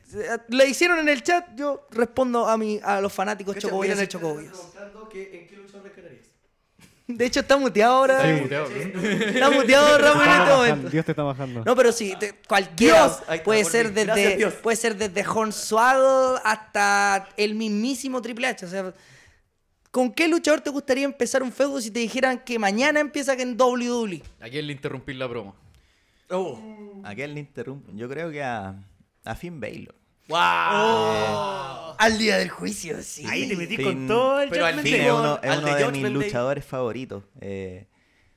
[0.50, 3.98] le hicieron en el chat, yo respondo a, mi, a los fanáticos y chocobollas.
[3.98, 6.27] preguntando que, en qué luchador rescatarías.
[7.08, 8.22] De hecho, está muteado ahora.
[8.22, 8.42] Sí, Está
[9.50, 9.52] muteado.
[9.54, 10.90] muteado Ramón en este momento.
[10.90, 11.64] Dios te está bajando.
[11.64, 13.06] No, pero sí, te- cualquiera.
[13.08, 13.96] Dios, ahí está, puede, por ser fin.
[13.96, 14.54] Gracias, desde, Dios.
[14.56, 18.66] puede ser desde Hornswoggle hasta el mismísimo Triple H.
[18.66, 18.94] O sea,
[19.90, 23.56] ¿con qué luchador te gustaría empezar un feudo si te dijeran que mañana empieza en
[23.60, 24.22] WWE?
[24.42, 25.54] ¿A quién le interrumpí la broma?
[26.30, 26.60] Oh.
[27.06, 27.90] ¿A quién le interrumpo?
[27.96, 28.76] Yo creo que a,
[29.24, 29.96] a Finn Baylor.
[30.30, 31.96] ¡Wow!
[31.98, 33.26] Al día del juicio, sí.
[33.28, 33.86] Ahí te metís Fin.
[33.86, 36.12] con todo el Pero al es uno, es al uno de de, mis Day.
[36.14, 37.24] luchadores favoritos.
[37.42, 37.88] eh,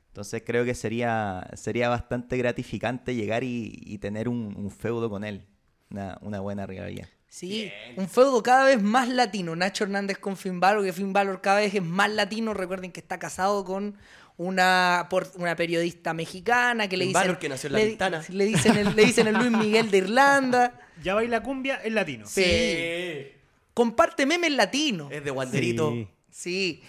[0.08, 5.22] entonces creo que sería, sería bastante gratificante llegar y, y tener un, un feudo con
[5.24, 5.46] él.
[5.90, 7.06] Una, una buena rivalidad.
[7.28, 9.54] Sí, un feudo cada vez más latino.
[9.54, 12.54] Nacho Hernández con Finn Balor, que Finn Balor cada vez es más latino.
[12.54, 13.96] Recuerden que está casado con
[14.36, 17.22] una, por- una periodista mexicana que le Finn dicen...
[17.28, 18.22] Balor, que nació en La le, Pintana.
[18.28, 20.72] le dicen el, le dicen el Luis Miguel de Irlanda.
[21.02, 22.26] Ya baila cumbia en latino.
[22.26, 23.28] Sí.
[23.74, 25.10] Comparte memes latinos.
[25.10, 25.90] Es de Wanderito.
[25.92, 26.08] Sí.
[26.30, 26.82] Sí.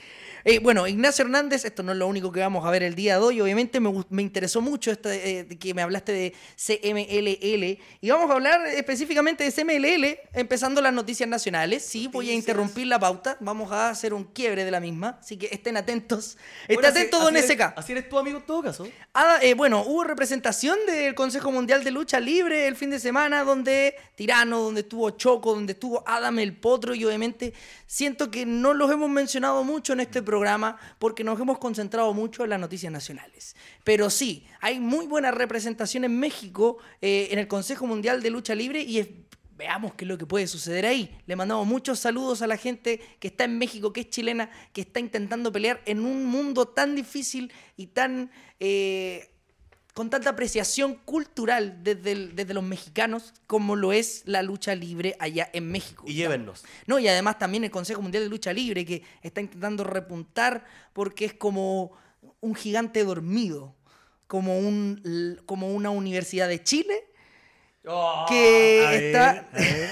[0.43, 3.17] Eh, bueno, Ignacio Hernández, esto no es lo único que vamos a ver el día
[3.19, 3.41] de hoy.
[3.41, 7.77] Obviamente me, me interesó mucho esto de, eh, de que me hablaste de CMLL.
[8.01, 11.84] Y vamos a hablar específicamente de CMLL, empezando las noticias nacionales.
[11.86, 13.38] Sí, voy a interrumpir la pauta.
[13.39, 15.17] Vamos a hacer un quiebre de la misma.
[15.21, 16.38] Así que estén atentos.
[16.73, 17.51] Ahora, atento, don así SK.
[17.62, 18.88] eres- Así eres tu amigo en todo caso.
[19.13, 23.43] Ah, eh, bueno, hubo representación del Consejo Mundial de Lucha Libre el fin de semana,
[23.43, 27.54] donde Tirano, donde estuvo Choco, donde estuvo Adam el Potro, y obviamente
[27.86, 30.30] siento que no los hemos mencionado mucho en este programa
[30.99, 33.55] porque nos hemos concentrado mucho en las noticias nacionales.
[33.83, 38.55] Pero sí, hay muy buena representación en México, eh, en el Consejo Mundial de Lucha
[38.55, 39.07] Libre, y es-
[39.57, 41.15] Veamos qué es lo que puede suceder ahí.
[41.27, 44.81] Le mandamos muchos saludos a la gente que está en México, que es chilena, que
[44.81, 49.29] está intentando pelear en un mundo tan difícil y tan eh,
[49.93, 55.15] con tanta apreciación cultural desde, el- desde los mexicanos como lo es la lucha libre
[55.19, 56.04] allá en México.
[56.08, 56.63] Y llévennos.
[56.88, 61.25] No, y además también el Consejo Mundial de Lucha Libre, que está intentando repuntar porque
[61.25, 61.91] es como
[62.39, 63.75] un gigante dormido,
[64.27, 66.95] como, un, como una universidad de Chile
[68.27, 69.30] que A ver, está...
[69.51, 69.89] a ver.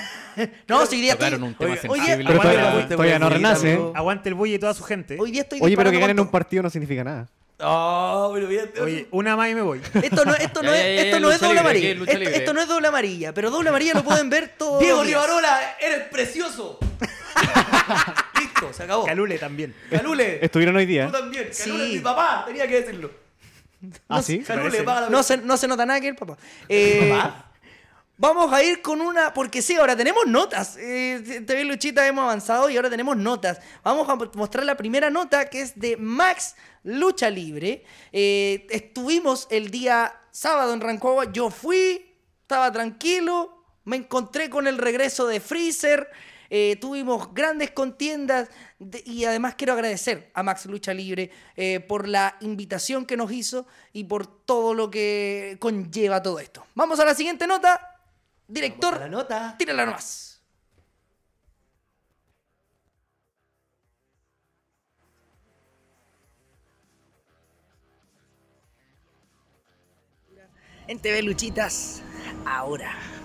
[0.67, 1.31] no, si hoy día estoy...
[1.31, 2.25] Tocaron un tema Oye, sensible.
[2.27, 3.79] Pero Aguante todavía, todavía no renace.
[3.95, 5.17] Aguante el bulle y toda su gente.
[5.19, 7.29] Hoy día estoy Oye, pero que ganen un partido no significa nada.
[7.61, 8.71] Oh, pero bien.
[8.81, 9.81] Oye, una más y me voy.
[10.01, 12.29] Esto no, esto no Ya, es, esto no es doble libre, amarilla.
[12.31, 14.79] Esto, no es doble amarilla, pero doble amarilla lo pueden ver todos.
[14.79, 15.21] Diego los días.
[15.21, 16.79] Rivarola, eres precioso.
[18.39, 19.05] Listo, se acabó.
[19.05, 19.75] Calule también.
[19.89, 20.39] Calule.
[20.43, 21.07] Estuvieron hoy día.
[21.07, 21.49] Tú también.
[21.51, 21.85] Calule Sí.
[21.87, 22.43] es mi papá.
[22.47, 23.11] Tenía que decirlo.
[24.07, 24.39] ¿Ah, sí?
[24.39, 26.37] Calule, paga la No se, no se nota nada que el papá.
[26.67, 27.48] Eh, ¿Papá?
[28.21, 30.75] Vamos a ir con una, porque sí, ahora tenemos notas.
[30.75, 33.61] Eh, TV Luchita hemos avanzado y ahora tenemos notas.
[33.81, 37.85] Vamos a mostrar la primera nota que es de Max Lucha Libre.
[38.11, 44.79] Eh, estuvimos el día sábado en Rancagua, yo fui, estaba tranquilo, me encontré con el
[44.79, 46.09] regreso de Freezer.
[46.49, 48.49] eh, tuvimos grandes contiendas
[49.05, 53.65] y además quiero agradecer a Max Lucha Libre eh, por la invitación que nos hizo
[53.93, 56.65] y por todo lo que conlleva todo esto.
[56.75, 57.88] Vamos a la siguiente nota.
[58.49, 59.55] Director, la nota.
[59.59, 60.41] tírala nomás.
[70.87, 72.01] En TV Luchitas,
[72.47, 73.18] ahora.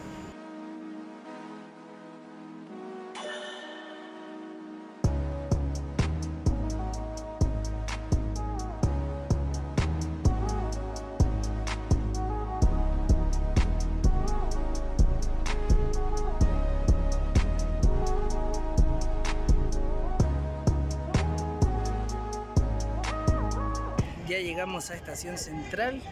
[24.75, 26.03] A Estación Central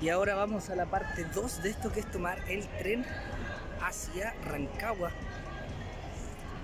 [0.00, 3.04] y ahora vamos a la parte 2 de esto que es tomar el tren
[3.82, 5.10] hacia Rancagua.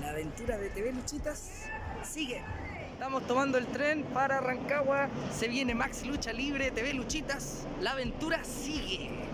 [0.00, 1.66] La aventura de TV Luchitas
[2.02, 2.42] sigue.
[2.92, 5.10] Estamos tomando el tren para Rancagua.
[5.30, 7.66] Se viene Max Lucha Libre, TV Luchitas.
[7.82, 9.27] La aventura sigue.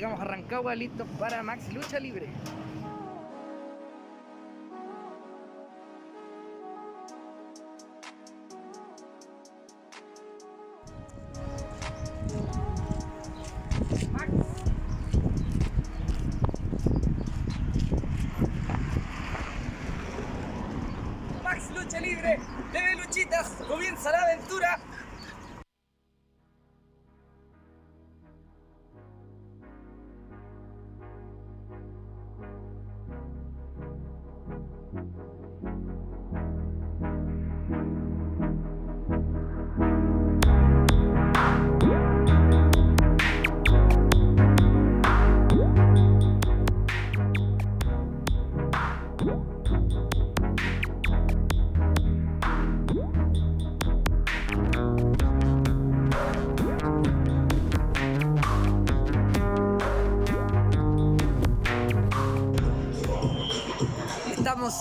[0.00, 2.19] Llegamos a Rancagua, listos para Max Lucha Libre.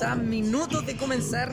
[0.01, 1.51] A minutos de comenzar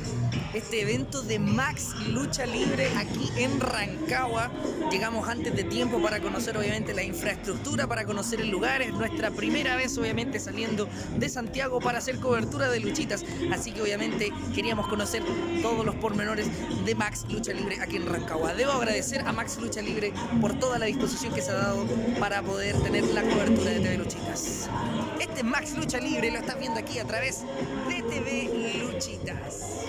[0.56, 4.50] este evento de Max Lucha Libre aquí en Rancagua.
[4.90, 8.80] Llegamos antes de tiempo para conocer obviamente la infraestructura, para conocer el lugar.
[8.80, 13.22] Es nuestra primera vez obviamente saliendo de Santiago para hacer cobertura de luchitas.
[13.52, 15.22] Así que obviamente queríamos conocer
[15.60, 16.48] todos los pormenores
[16.86, 18.54] de Max Lucha Libre aquí en Rancagua.
[18.54, 21.84] Debo agradecer a Max Lucha Libre por toda la disposición que se ha dado
[22.18, 24.70] para poder tener la cobertura de TV Luchitas.
[25.20, 27.42] Este es Max Lucha Libre, lo estás viendo aquí a través
[27.88, 29.84] de TV Luchitas.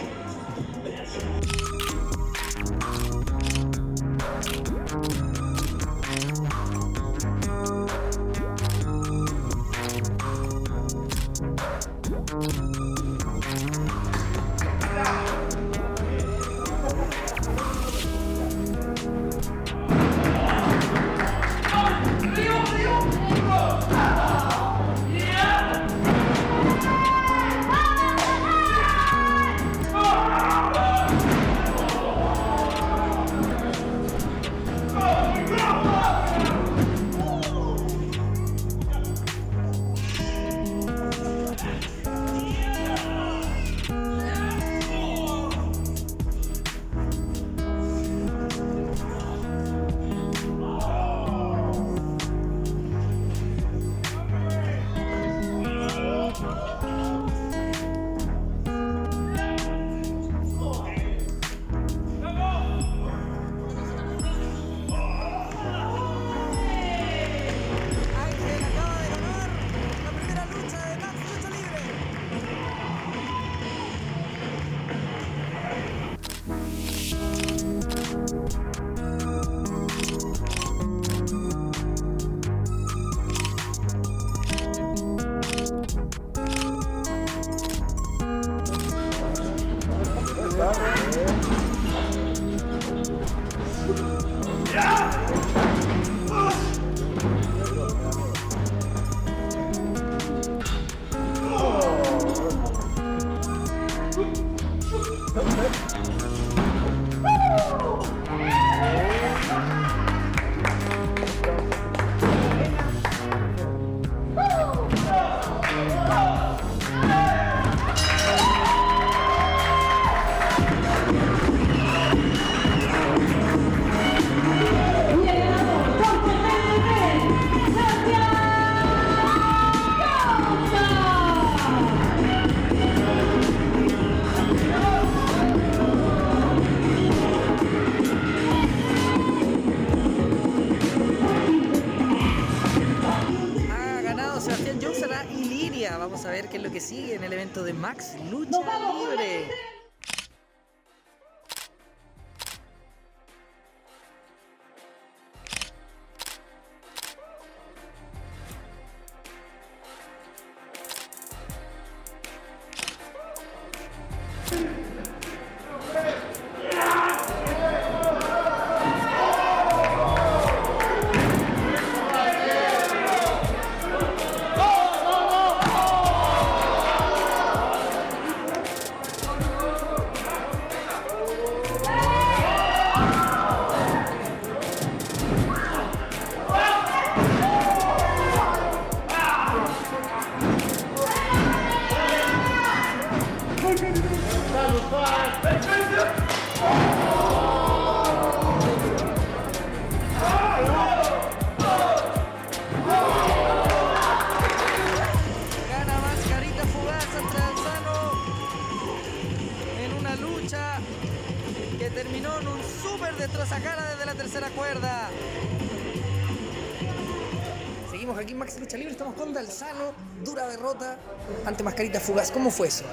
[221.99, 222.31] Fugaz.
[222.31, 222.83] ¿Cómo fue eso?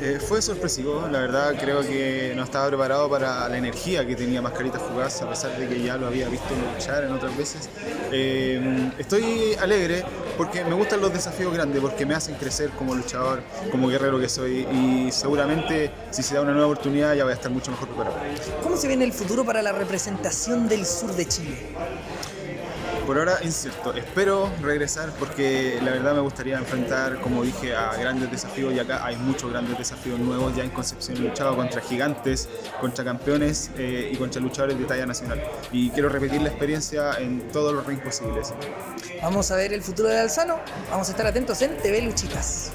[0.00, 4.42] Eh, fue sorpresivo, la verdad creo que no estaba preparado para la energía que tenía
[4.42, 7.68] Mascarita Fugaz, a pesar de que ya lo había visto luchar en otras veces.
[8.12, 10.04] Eh, estoy alegre
[10.36, 14.28] porque me gustan los desafíos grandes, porque me hacen crecer como luchador, como guerrero que
[14.28, 17.88] soy y seguramente si se da una nueva oportunidad ya voy a estar mucho mejor
[17.88, 18.16] preparado.
[18.62, 21.58] ¿Cómo se viene el futuro para la representación del sur de Chile?
[23.08, 28.30] Por ahora incierto, espero regresar porque la verdad me gustaría enfrentar, como dije, a grandes
[28.30, 30.54] desafíos y acá hay muchos grandes desafíos nuevos.
[30.54, 32.50] Ya en Concepción he luchado contra gigantes,
[32.82, 35.42] contra campeones eh, y contra luchadores de talla nacional.
[35.72, 38.52] Y quiero repetir la experiencia en todos los rings posibles.
[39.22, 40.60] Vamos a ver el futuro de Alzano.
[40.90, 42.72] Vamos a estar atentos en TV Luchitas.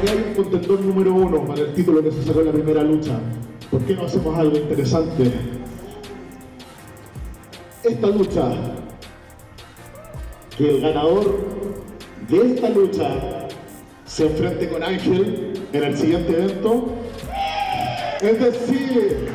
[0.00, 2.82] Que hay un contendor número uno para el título que se sacó en la primera
[2.82, 3.12] lucha,
[3.70, 5.30] ¿por qué no hacemos algo interesante?
[7.84, 8.52] Esta lucha,
[10.56, 11.40] que el ganador
[12.28, 13.48] de esta lucha
[14.06, 16.86] se enfrente con Ángel en el siguiente evento.
[18.22, 19.28] Es decir,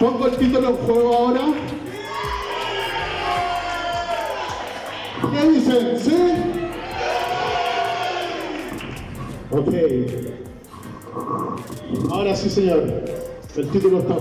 [0.00, 1.42] pongo el título en juego ahora.
[5.32, 5.98] ¿Qué dicen?
[5.98, 6.57] ¿Sí?
[9.50, 9.74] Ok.
[12.10, 12.82] Ahora sí, señor.
[13.56, 14.14] El título está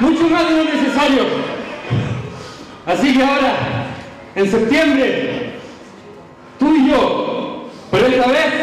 [0.00, 1.24] mucho más de lo necesario.
[2.86, 3.54] Así que ahora,
[4.34, 5.52] en septiembre,
[6.58, 8.54] tú y yo, pero esta vez,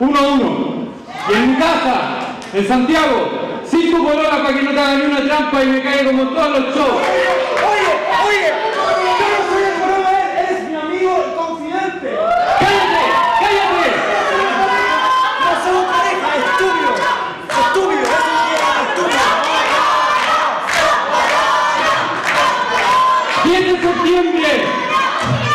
[0.00, 0.84] uno a uno.
[1.28, 5.62] Y en mi casa, en Santiago, cinco coronas para que no te hagan una trampa
[5.62, 7.02] y me caiga como todos los shows.
[7.68, 8.83] Oye, oye.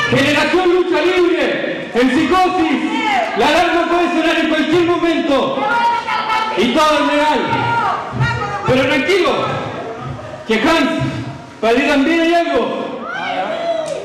[0.10, 2.90] Generación Lucha Libre, en psicosis.
[3.38, 5.58] La alarma puede sonar en cualquier momento
[6.58, 7.40] y todo es legal.
[8.68, 9.32] Pero tranquilo,
[10.48, 10.90] que Hans,
[11.62, 13.08] para ti también hay algo.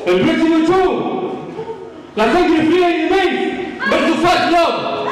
[0.06, 1.38] El próximo show,
[2.14, 5.08] la sangre fría y de Mace versus Fat Love.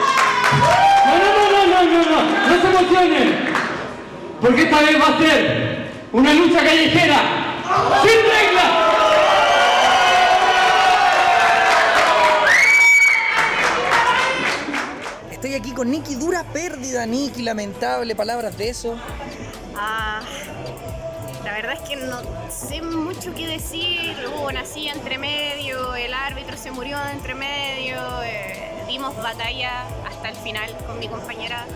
[1.06, 3.52] No, no, no, no, no, no, no, no se emocionen.
[4.40, 7.20] Porque esta vez va a ser una lucha callejera,
[8.02, 8.81] sin reglas.
[15.52, 18.96] Estoy aquí con Nicky, dura pérdida, Nicky, lamentable, palabras de eso.
[19.76, 20.22] Ah,
[21.44, 24.16] la verdad es que no sé mucho qué decir.
[24.28, 27.98] Hubo una silla entre medio, el árbitro se murió entre medio.
[28.24, 31.66] eh, dimos batalla hasta el final con mi compañera,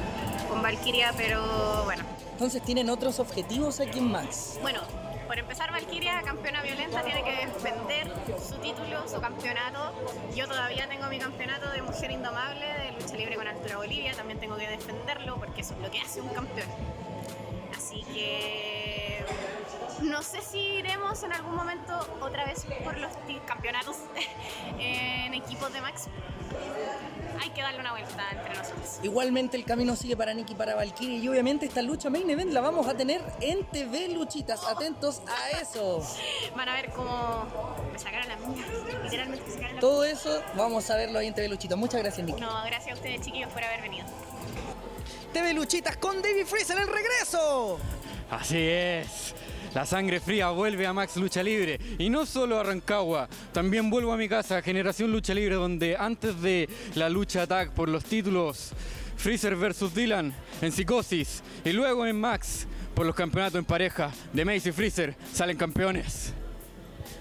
[0.48, 2.02] con Valkyria, pero bueno.
[2.32, 4.58] Entonces tienen otros objetivos aquí en Max.
[4.62, 4.80] Bueno,
[5.26, 9.92] por empezar, Valkyria, campeona violenta, tiene que defender su título, su campeonato.
[10.34, 14.14] Yo todavía tengo mi campeonato de mujer indomable de lucha libre con altura Bolivia.
[14.14, 16.68] También tengo que defenderlo porque eso es lo que hace un campeón.
[17.76, 19.24] Así que
[20.02, 23.12] no sé si iremos en algún momento otra vez por los
[23.46, 23.96] campeonatos
[24.78, 26.08] en equipos de Max.
[27.40, 29.00] Hay que darle una vuelta entre nosotros.
[29.02, 32.60] Igualmente el camino sigue para Nicky, para Valkyrie y obviamente esta lucha main event la
[32.60, 34.64] vamos a tener en TV Luchitas.
[34.64, 36.02] Atentos a eso.
[36.56, 37.46] Van a ver cómo
[37.92, 38.64] me sacaron la mía.
[39.04, 41.76] Literalmente me sacaron la Todo eso vamos a verlo ahí en TV Luchitas.
[41.78, 42.40] Muchas gracias, Nicky.
[42.40, 44.06] No, gracias a ustedes chiquillos por haber venido.
[45.32, 47.78] TV Luchitas con David Freezer el regreso.
[48.30, 49.34] Así es.
[49.76, 51.78] La sangre fría vuelve a Max Lucha Libre.
[51.98, 56.40] Y no solo a Rancagua, también vuelvo a mi casa, Generación Lucha Libre, donde antes
[56.40, 58.70] de la lucha tag por los títulos
[59.18, 64.46] Freezer versus Dylan en Psicosis y luego en Max por los campeonatos en pareja de
[64.46, 66.32] Mace y Freezer salen campeones.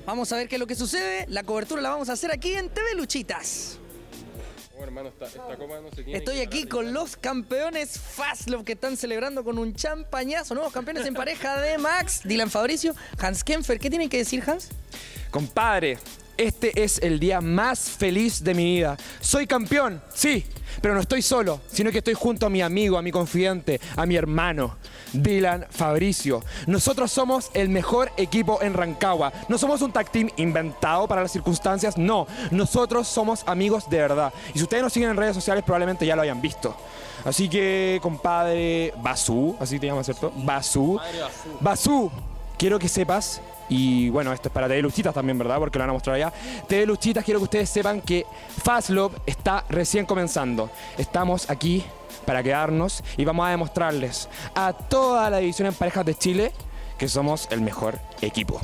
[0.05, 1.25] Vamos a ver qué es lo que sucede.
[1.27, 3.79] La cobertura la vamos a hacer aquí en TV Luchitas.
[4.77, 8.65] Oh, hermano, esta, esta copa no se tiene Estoy que aquí con los campeones Fastlove
[8.65, 10.53] que están celebrando con un champañazo.
[10.53, 13.79] Nuevos campeones en pareja de Max, Dylan Fabricio, Hans Kempfer.
[13.79, 14.69] ¿Qué tienen que decir, Hans?
[15.31, 15.97] Compadre,
[16.37, 18.97] este es el día más feliz de mi vida.
[19.19, 20.45] Soy campeón, sí,
[20.81, 24.05] pero no estoy solo, sino que estoy junto a mi amigo, a mi confidente, a
[24.05, 24.75] mi hermano,
[25.13, 26.43] Dylan Fabricio.
[26.67, 29.31] Nosotros somos el mejor equipo en Rancagua.
[29.47, 32.27] No somos un tag team inventado para las circunstancias, no.
[32.51, 34.33] Nosotros somos amigos de verdad.
[34.53, 36.75] Y si ustedes nos siguen en redes sociales, probablemente ya lo hayan visto.
[37.23, 40.31] Así que, compadre Basú, así te llamas, ¿cierto?
[40.35, 40.99] Basú.
[41.59, 42.11] Basú,
[42.57, 45.57] quiero que sepas, y bueno, esto es para TV Luchitas también, ¿verdad?
[45.59, 46.33] Porque lo van a mostrar allá.
[46.67, 48.25] TV Luchitas, quiero que ustedes sepan que
[48.63, 50.69] Fast Love está recién comenzando.
[50.97, 51.83] Estamos aquí
[52.25, 56.51] para quedarnos y vamos a demostrarles a toda la división en parejas de Chile
[56.97, 58.59] que somos el mejor equipo.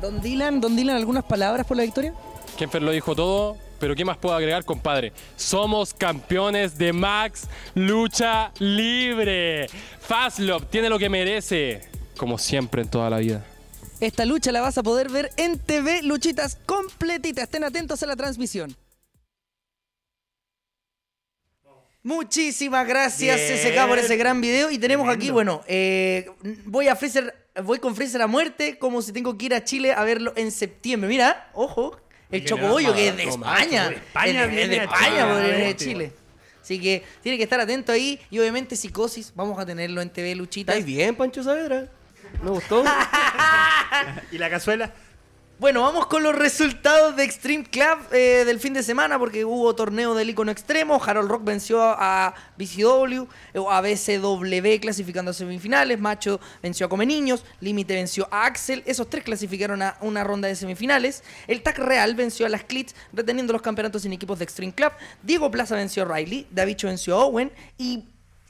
[0.00, 2.12] Don Dylan, Don Dylan, ¿algunas palabras por la victoria?
[2.58, 5.12] Kenfer lo dijo todo, pero ¿qué más puedo agregar, compadre?
[5.36, 9.68] Somos campeones de Max Lucha Libre.
[10.00, 11.91] Fastlove tiene lo que merece,
[12.22, 13.44] como siempre en toda la vida.
[13.98, 17.42] Esta lucha la vas a poder ver en TV Luchitas completita.
[17.42, 18.76] Estén atentos a la transmisión.
[22.04, 23.74] Muchísimas gracias Bien.
[23.74, 24.70] SK por ese gran video.
[24.70, 26.30] Y tenemos aquí, bueno, eh,
[26.64, 29.92] voy a Freezer, voy con Freezer a muerte, como si tengo que ir a Chile
[29.92, 31.08] a verlo en septiembre.
[31.08, 32.00] Mira, ojo,
[32.30, 33.82] el Chocobollo que es de España.
[33.86, 35.76] macho, de España es de, es de España, venir de.
[35.76, 36.12] Chile.
[36.62, 38.20] Así que tiene que estar atento ahí.
[38.30, 40.76] Y obviamente Psicosis, vamos a tenerlo en TV Luchitas.
[40.76, 41.90] ¿Estáis bien, Pancho Saavedra?
[42.42, 42.84] Me gustó.
[44.32, 44.92] ¿Y la cazuela?
[45.62, 49.72] Bueno, vamos con los resultados de Extreme Club eh, del fin de semana porque hubo
[49.76, 51.00] torneo del icono extremo.
[51.00, 53.28] Harold Rock venció a BCW,
[53.70, 56.00] a BCW clasificando a semifinales.
[56.00, 57.44] Macho venció a Come Niños.
[57.60, 58.82] Límite venció a Axel.
[58.86, 61.22] Esos tres clasificaron a una ronda de semifinales.
[61.46, 64.90] El Tag Real venció a las Clits, reteniendo los campeonatos en equipos de Extreme Club.
[65.22, 66.48] Diego Plaza venció a Riley.
[66.50, 67.52] Davicho venció a Owen.
[67.78, 68.02] Y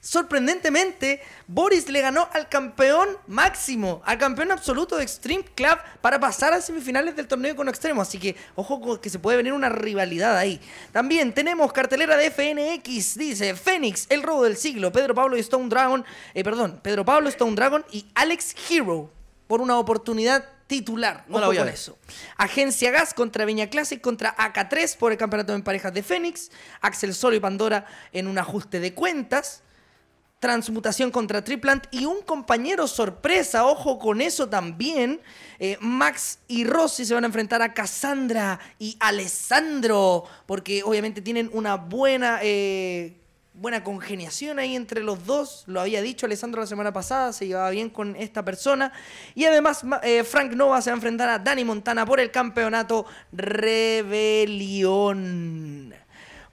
[0.03, 6.53] sorprendentemente, Boris le ganó al campeón máximo, al campeón absoluto de Extreme Club para pasar
[6.53, 8.03] a semifinales del torneo con Extremo.
[8.03, 10.61] Así que, ojo que se puede venir una rivalidad ahí.
[10.91, 15.69] También tenemos cartelera de FNX, dice Fénix, el robo del siglo, Pedro Pablo y Stone
[15.69, 19.09] Dragon, eh, perdón, Pedro Pablo, Stone Dragon y Alex Hero
[19.47, 21.25] por una oportunidad titular.
[21.29, 21.75] No la Ojo voy a con ver.
[21.75, 21.97] eso.
[22.39, 26.51] Agencia Gas contra Viña Classic contra AK3 por el campeonato en parejas de Fénix.
[26.81, 29.63] Axel Solo y Pandora en un ajuste de cuentas.
[30.43, 35.21] Transmutación contra Triplant y un compañero sorpresa, ojo con eso también.
[35.61, 41.49] Eh, Max y Rossi se van a enfrentar a Cassandra y Alessandro, porque obviamente tienen
[41.53, 43.19] una buena, eh,
[43.55, 45.63] buena congeniación ahí entre los dos.
[45.69, 48.93] Lo había dicho Alessandro la semana pasada, se llevaba bien con esta persona.
[49.37, 53.07] Y además eh, Frank Nova se va a enfrentar a Dani Montana por el campeonato
[53.31, 54.43] Rebelión.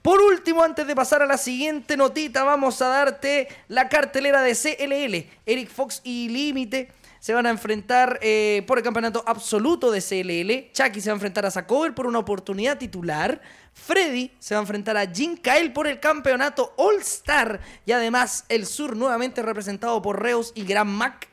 [0.02, 4.54] Por último, antes de pasar a la siguiente notita, vamos a darte la cartelera de
[4.54, 5.30] CLL.
[5.44, 10.72] Eric Fox y Límite se van a enfrentar eh, por el campeonato absoluto de CLL.
[10.72, 13.42] Chucky se va a enfrentar a Sacover por una oportunidad titular.
[13.74, 17.60] Freddy se va a enfrentar a Jim Kyle por el campeonato All Star.
[17.84, 21.28] Y además el sur nuevamente representado por Reus y Gran Mac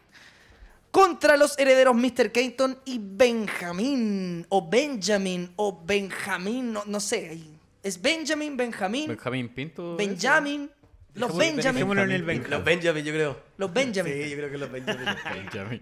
[0.92, 2.34] contra los herederos Mr.
[2.34, 7.57] Keaton y Benjamín, o Benjamin, o Benjamín, no, no sé.
[7.88, 9.08] ¿Es Benjamin, Benjamín?
[9.08, 9.96] Benjamín Pinto.
[9.96, 10.70] Benjamin.
[11.14, 11.98] Los Benjamin.
[11.98, 12.50] El Benjamín.
[12.52, 13.42] Los Benjamin, yo creo.
[13.56, 14.14] Los Benjamin.
[14.14, 15.06] Sí, yo creo que los Benjamin.
[15.34, 15.82] Benjamin.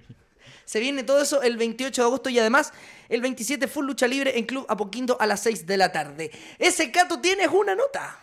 [0.66, 2.74] Se viene todo eso el 28 de agosto y además
[3.10, 6.30] el 27 full lucha libre en Club Apoquindo a las 6 de la tarde.
[6.60, 8.20] Ese Cato tienes una nota.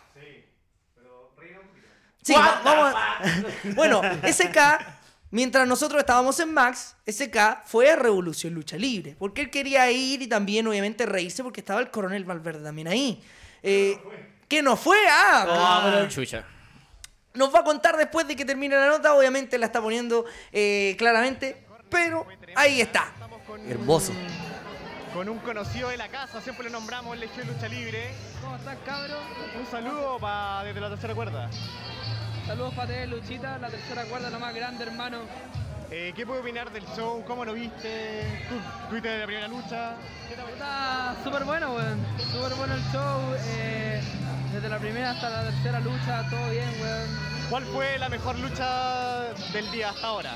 [2.21, 3.21] Sí, va- vamos a-
[3.75, 4.57] Bueno, SK,
[5.31, 9.17] mientras nosotros estábamos en Max, SK fue a Revolución Lucha Libre.
[9.19, 13.21] Porque él quería ir y también, obviamente, reírse porque estaba el coronel Valverde también ahí.
[13.63, 13.97] Eh,
[14.47, 14.97] ¿Que no fue?
[15.09, 16.43] Ah, Chucha.
[17.33, 19.15] nos va a contar después de que termine la nota.
[19.15, 23.11] Obviamente la está poniendo eh, claramente, pero ahí está.
[23.67, 24.11] Hermoso.
[25.13, 28.11] Con un conocido de la casa, siempre lo nombramos, el hecho de lucha libre.
[28.41, 29.19] ¿Cómo estás, cabros?
[29.59, 31.49] Un saludo para desde la tercera cuerda.
[32.47, 35.19] Saludos para ti, Luchita, la tercera cuerda, lo más grande, hermano.
[35.95, 37.23] Eh, ¿Qué puedes opinar del show?
[37.27, 38.23] ¿Cómo lo viste?
[38.49, 38.55] ¿Tú
[38.89, 39.93] tuviste de la primera lucha?
[40.27, 40.53] ¿Qué te pareció?
[40.53, 42.03] Está súper bueno, weón.
[42.31, 43.35] Súper bueno el show.
[43.59, 44.01] eh,
[44.51, 47.09] desde la primera hasta la tercera lucha, todo bien, weón.
[47.47, 50.35] ¿Cuál fue la mejor lucha del día hasta ahora?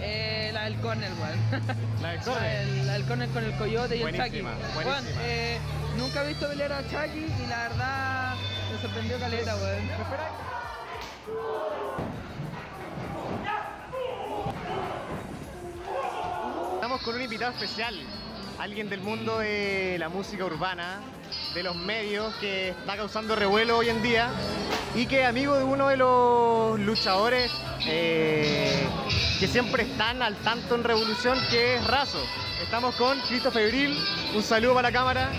[0.00, 1.40] Eh, la del corner, weón.
[2.00, 2.68] La del corner.
[2.84, 4.42] la del corner con el coyote y el Chucky.
[4.42, 5.58] Buenísima, Weón, eh,
[5.96, 8.34] nunca he visto pelear a Chucky y la verdad
[8.70, 9.90] me sorprendió caleta, weón.
[9.90, 10.08] Estamos
[17.04, 17.94] con un invitado especial,
[18.58, 21.00] alguien del mundo de la música urbana,
[21.52, 24.30] de los medios, que está causando revuelo hoy en día
[24.94, 27.52] y que amigo de uno de los luchadores
[27.86, 28.86] eh,
[29.38, 32.24] que siempre están al tanto en Revolución, que es Razo.
[32.62, 33.98] Estamos con Cristo Febril,
[34.34, 35.30] un saludo para la cámara.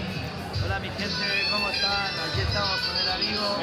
[0.64, 2.12] Hola mi gente, ¿cómo están?
[2.30, 2.80] Aquí estamos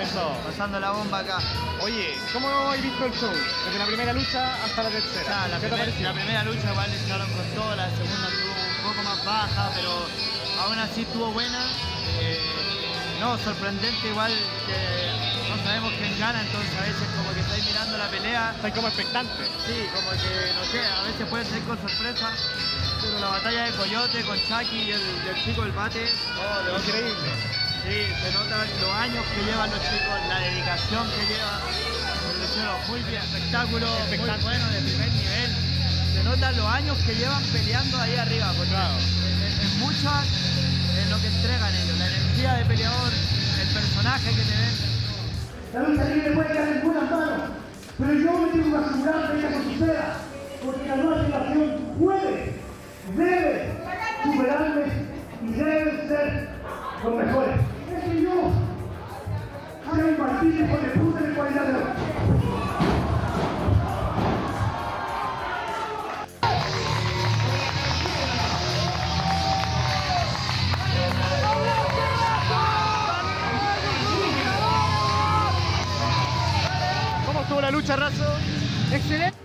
[0.03, 0.37] Eso.
[0.45, 1.39] pasando la bomba acá.
[1.81, 3.33] Oye, ¿cómo has visto el show?
[3.65, 5.49] Desde la primera lucha hasta la tercera.
[5.49, 8.53] La, ¿Qué te primer- la primera lucha igual le echaron con todo, la segunda estuvo
[8.53, 9.91] un poco más baja, pero
[10.65, 11.61] aún así estuvo buena.
[12.21, 12.39] Eh,
[13.21, 14.33] no, sorprendente igual
[14.67, 18.53] que no sabemos quién gana, entonces a veces como que estáis mirando la pelea.
[18.57, 19.45] Estáis como expectante.
[19.67, 22.31] Sí, como que, no sé, a veces puede ser con sorpresa,
[23.01, 26.05] pero la batalla de Coyote con Chucky y el, y el chico del bate,
[26.39, 27.33] oh, Increíble.
[27.83, 31.59] Sí, se nota los años que llevan los chicos, la dedicación que llevan.
[32.39, 35.51] Lo hicieron muy bien, espectáculo muy bueno de primer nivel.
[36.15, 41.19] Se notan los años que llevan peleando ahí arriba, porque es, es mucho en lo
[41.19, 44.77] que entregan ellos, la energía de peleador, el personaje que te ven.
[45.75, 47.43] La lucha libre puede quedar en buenas manos,
[47.99, 50.17] pero yo me tengo que asegurar de que eso suceda,
[50.65, 52.63] porque la nueva generación puede,
[53.17, 53.73] debe
[54.23, 54.85] superarme
[55.43, 56.49] y deben ser
[57.03, 57.72] los mejores.
[58.13, 58.53] El de.
[77.27, 78.25] ¿Cómo estuvo la lucha, Razo?
[78.93, 79.39] Excelente.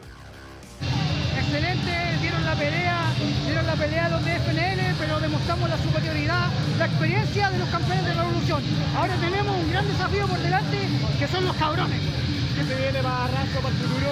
[1.37, 2.96] Excelente, dieron la pelea,
[3.45, 6.47] dieron la pelea a los de FNL, pero demostramos la superioridad,
[6.79, 8.63] la experiencia de los campeones de revolución.
[8.97, 10.77] Ahora tenemos un gran desafío por delante,
[11.19, 11.99] que son los cabrones.
[12.55, 14.09] ¿Qué se viene para Razo, para el futuro?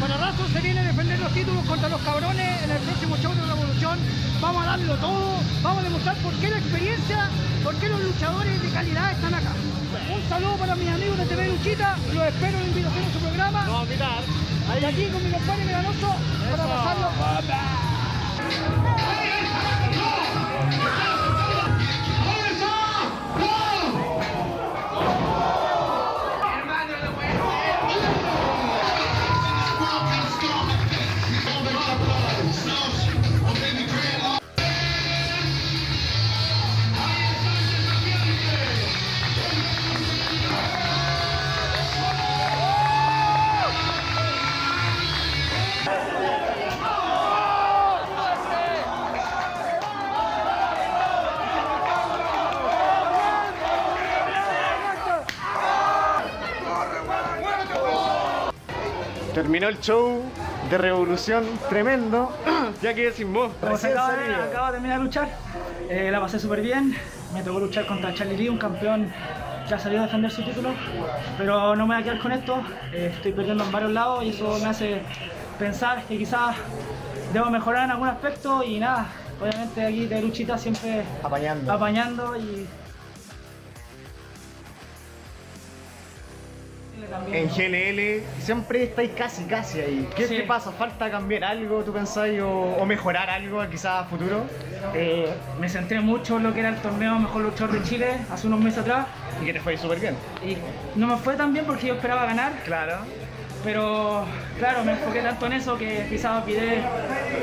[0.00, 3.32] Para Razo se viene a defender los títulos contra los cabrones en el próximo show
[3.34, 3.98] de Revolución.
[4.40, 7.30] Vamos a darlo todo, vamos a demostrar por qué la experiencia,
[7.64, 9.52] por qué los luchadores de calidad están acá.
[10.12, 13.60] Un saludo para mis amigos de TV Luchita, los espero en invitación a su programa.
[13.64, 14.22] Vamos a invitar.
[14.80, 16.14] Y aquí con mi compadre Melanoso
[16.50, 17.85] para pasarlo.
[18.66, 18.72] Hey,
[59.46, 60.24] Terminó el show
[60.68, 62.36] de Revolución tremendo.
[62.82, 63.52] ya quedé sin voz.
[63.62, 65.28] Acaba de, de terminar de luchar,
[65.88, 66.96] eh, la pasé súper bien.
[67.32, 69.08] Me tocó luchar contra Charlie Lee, un campeón
[69.68, 70.70] que ha salido a defender su título.
[71.38, 72.60] Pero no me voy a quedar con esto.
[72.92, 75.02] eh, estoy perdiendo en varios lados y eso me hace
[75.60, 76.56] pensar que quizás
[77.32, 79.06] debo mejorar en algún aspecto y nada.
[79.40, 81.72] Obviamente aquí de luchita siempre Apañando.
[81.72, 82.66] apañando y
[87.32, 90.08] En GLL siempre estáis casi, casi ahí.
[90.16, 90.36] ¿Qué Sí.
[90.38, 90.72] te pasa?
[90.72, 94.44] ¿Falta cambiar algo, tú pensáis, o, o mejorar algo quizás a futuro?
[94.94, 95.28] Eh,
[95.60, 98.60] me centré mucho en lo que era el torneo Mejor Luchador de Chile hace unos
[98.60, 99.06] meses atrás.
[99.40, 100.16] Y que te fue súper bien.
[100.44, 100.56] Y
[100.98, 102.52] no me fue tan bien porque yo esperaba ganar.
[102.64, 102.98] Claro.
[103.64, 104.24] Pero
[104.58, 106.82] claro, me enfoqué tanto en eso que quizás olvidé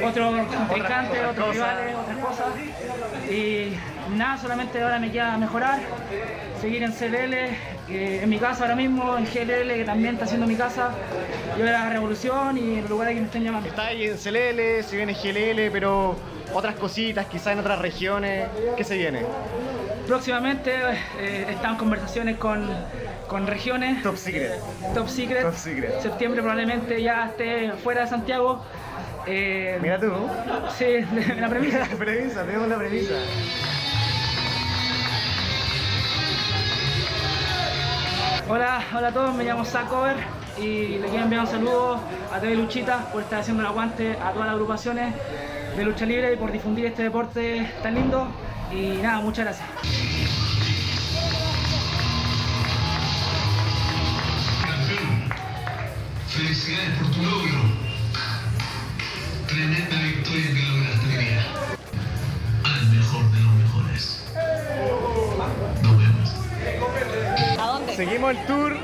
[0.05, 2.47] otros contrincantes, otros rivales, otras cosas.
[3.29, 3.73] Y
[4.11, 5.79] nada, solamente ahora me queda mejorar,
[6.61, 10.47] seguir en CLL, eh, en mi casa ahora mismo, en GLL, que también está haciendo
[10.47, 10.89] mi casa.
[11.57, 13.69] Yo era Revolución y en los lugares que me estén llamando.
[13.69, 16.15] Está ahí en CLL, si viene GLL, pero
[16.53, 18.47] otras cositas, quizás en otras regiones.
[18.77, 19.21] ¿Qué se viene?
[20.07, 20.71] Próximamente
[21.19, 22.69] eh, están conversaciones con,
[23.27, 24.03] con regiones.
[24.03, 24.59] Top Secret.
[24.93, 25.43] Top Secret.
[25.43, 26.01] Top Secret.
[26.01, 28.63] Septiembre probablemente ya esté fuera de Santiago.
[29.25, 30.11] Eh, Mira tú.
[30.77, 30.85] Sí,
[31.39, 31.79] la premisa.
[31.91, 33.13] La premisa, tenemos la premisa.
[38.49, 40.17] Hola, hola a todos, me llamo Zach Cover
[40.57, 41.99] y le quiero enviar un saludo
[42.31, 45.15] a TV Luchita por estar haciendo el aguante a todas las agrupaciones
[45.77, 48.27] de lucha libre y por difundir este deporte tan lindo.
[48.69, 49.69] Y nada, muchas gracias.
[56.27, 57.59] Felicidades por tu logro.
[59.47, 61.43] Tremenda victoria que lograste, querida.
[62.65, 64.23] Al mejor de los mejores.
[67.95, 68.75] Seguimos el tour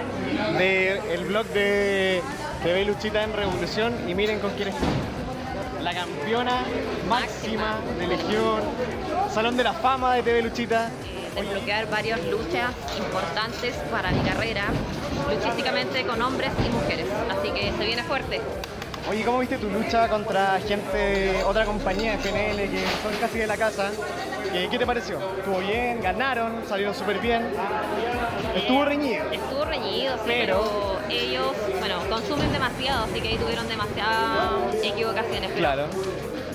[0.57, 2.21] del blog de
[2.61, 4.85] TV Luchita en Revolución y miren con quién está.
[5.81, 6.63] La campeona
[7.07, 8.61] máxima de Legión,
[9.33, 10.91] Salón de la Fama de TV Luchita.
[11.35, 14.65] desbloquear varias luchas importantes para mi carrera,
[15.33, 17.07] luchísticamente con hombres y mujeres.
[17.31, 18.41] Así que se viene fuerte.
[19.09, 23.47] Oye, ¿cómo viste tu lucha contra gente otra compañía de PNL que son casi de
[23.47, 23.89] la casa?
[24.53, 25.17] ¿Qué, qué te pareció?
[25.39, 25.99] ¿Estuvo bien?
[26.01, 26.63] ¿Ganaron?
[26.67, 27.47] ¿Salieron súper bien?
[28.55, 29.25] Estuvo reñido.
[29.31, 31.47] Estuvo reñido, sí, Pero- pero, ellos,
[31.79, 35.49] bueno, consumen demasiado, así que ahí tuvieron demasiadas equivocaciones.
[35.53, 35.85] pero, Claro.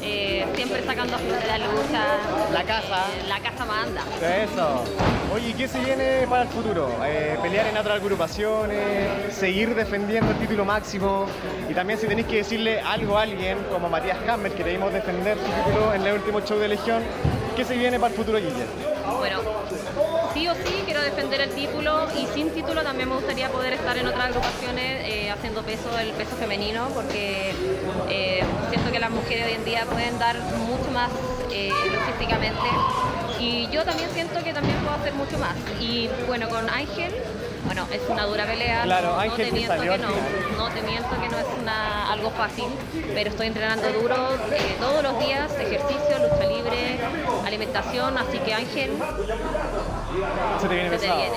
[0.05, 2.05] Eh, siempre sacando a flote la lucha.
[2.53, 3.07] La casa.
[3.19, 4.03] eh, la casa manda.
[4.21, 4.85] Eso.
[5.35, 6.89] Oye, ¿qué se viene para el futuro?
[7.05, 9.35] Eh, ¿Pelear en otras agrupaciones?
[9.35, 11.27] ¿Seguir defendiendo el título máximo?
[11.69, 15.37] Y también si tenéis que decirle algo a alguien, como Matías Hammer, que debimos defender
[15.39, 17.03] su título en el último show de Legión,
[17.57, 18.67] ¿qué se viene para el futuro, Guille?
[19.19, 19.41] Bueno,
[20.35, 20.84] sí o sí
[21.15, 25.31] defender el título y sin título también me gustaría poder estar en otras agrupaciones eh,
[25.31, 27.55] haciendo peso, el peso femenino, porque
[28.09, 31.11] eh, siento que las mujeres hoy en día pueden dar mucho más
[31.53, 32.69] eh, logísticamente.
[33.39, 35.55] Y yo también siento que también puedo hacer mucho más.
[35.81, 37.12] Y bueno, con Ángel,
[37.65, 40.09] bueno, es una dura pelea, Claro, no, Ángel te miento que no,
[40.59, 42.67] no te miento que no es una, algo fácil,
[43.15, 44.17] pero estoy entrenando duro
[44.51, 46.99] eh, todos los días, ejercicio, lucha libre,
[47.47, 48.91] alimentación, así que Ángel,
[50.61, 51.21] Se te viene se te pesado.
[51.21, 51.37] viene.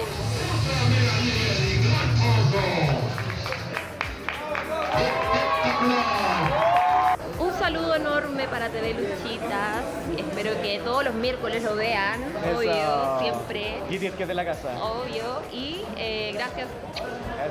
[7.40, 9.84] Un saludo enorme para TV Luchitas.
[10.18, 12.22] Espero que todos los miércoles lo vean.
[12.56, 13.20] Obvio, Eso.
[13.22, 13.82] siempre.
[13.90, 14.84] Guille, que es de la casa.
[14.84, 15.42] Obvio.
[15.52, 16.68] Y eh, gracias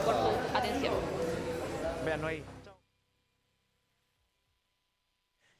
[0.05, 0.95] por su atención.
[2.05, 2.45] Vean, no hay.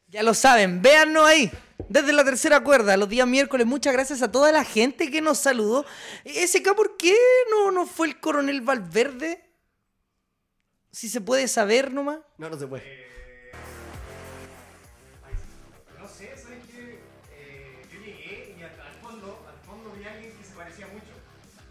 [0.09, 1.51] Ya lo saben, véannos ahí.
[1.89, 5.39] Desde la tercera cuerda, los días miércoles, muchas gracias a toda la gente que nos
[5.39, 5.85] saludó.
[6.25, 7.15] SK, ¿por qué
[7.51, 9.45] no, no fue el coronel Valverde?
[10.91, 12.19] Si se puede saber nomás.
[12.39, 13.07] No, no se puede.
[16.01, 17.01] No sé, ¿sabes qué?
[17.33, 20.87] Eh, yo llegué y al, al fondo, al fondo vi a alguien que se parecía
[20.87, 21.13] mucho.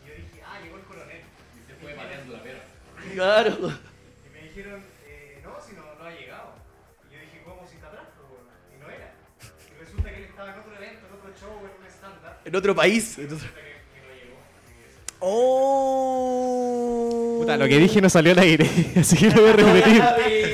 [0.05, 1.21] Y yo dije, ah, llegó el coronel.
[1.55, 2.63] Y se fue pateando la perra.
[3.13, 3.79] Claro.
[4.25, 4.83] Y me dijeron,
[12.45, 13.17] En otro país.
[13.17, 13.47] en otro-
[16.07, 17.37] Oh.
[17.39, 18.69] Puta, lo que dije no salió al aire,
[18.99, 20.03] así que lo voy a repetir.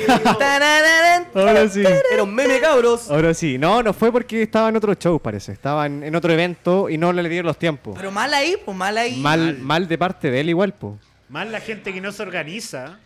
[1.33, 1.83] Ahora sí.
[2.11, 3.09] Era un meme, cabros.
[3.09, 3.57] Ahora sí.
[3.57, 5.51] No, no fue porque estaba en otro show, parece.
[5.53, 7.95] Estaba en, en otro evento y no le dieron los tiempos.
[7.97, 9.17] Pero mal ahí, pues mal ahí.
[9.19, 10.97] Mal, mal de parte de él igual, po.
[11.29, 12.99] Más la gente que no se organiza.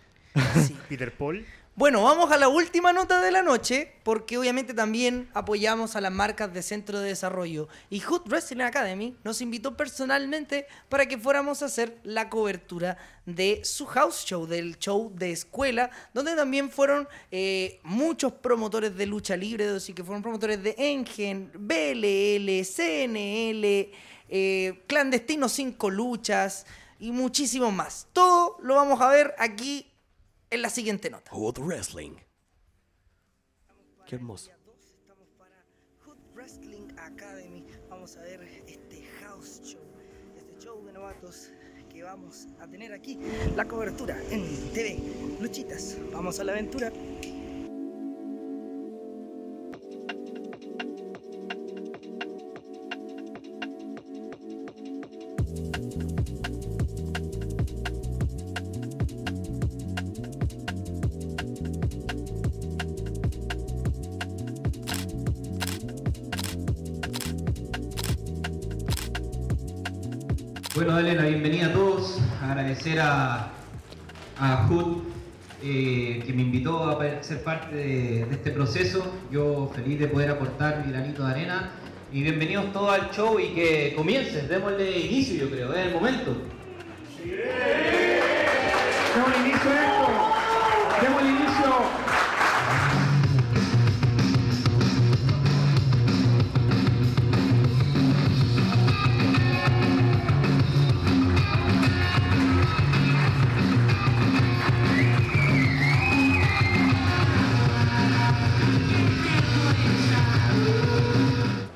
[0.90, 1.46] Peter Paul.
[1.78, 6.12] Bueno, vamos a la última nota de la noche, porque obviamente también apoyamos a las
[6.14, 7.68] marcas de centro de desarrollo.
[7.90, 13.60] Y Hood Wrestling Academy nos invitó personalmente para que fuéramos a hacer la cobertura de
[13.66, 19.36] su house show, del show de escuela, donde también fueron eh, muchos promotores de lucha
[19.36, 23.92] libre, así que fueron promotores de Engen, BLL, CNL,
[24.30, 26.66] eh, Clandestino 5 Luchas
[27.02, 28.08] y muchísimos más.
[28.14, 29.92] Todo lo vamos a ver aquí
[30.50, 31.32] en la siguiente nota.
[31.32, 32.16] Hood Wrestling.
[34.06, 34.52] Qué hermoso.
[36.36, 37.66] Wrestling Academy.
[37.90, 39.82] Vamos a ver este house show,
[40.38, 41.50] este show de novatos
[41.90, 43.18] que vamos a tener aquí.
[43.56, 44.44] La cobertura en
[44.74, 45.00] TV.
[45.40, 46.92] Luchitas, vamos a la aventura.
[72.76, 73.52] Agradecer a,
[74.38, 74.70] a
[75.64, 79.06] eh, que me invitó a ser parte de, de este proceso.
[79.32, 81.72] Yo feliz de poder aportar mi granito de arena.
[82.12, 86.36] Y bienvenidos todos al show y que comiencen, démosle inicio yo creo, es el momento.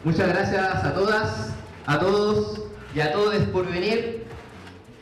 [0.09, 1.53] Muchas gracias a todas,
[1.85, 2.63] a todos
[2.95, 4.25] y a todos por venir.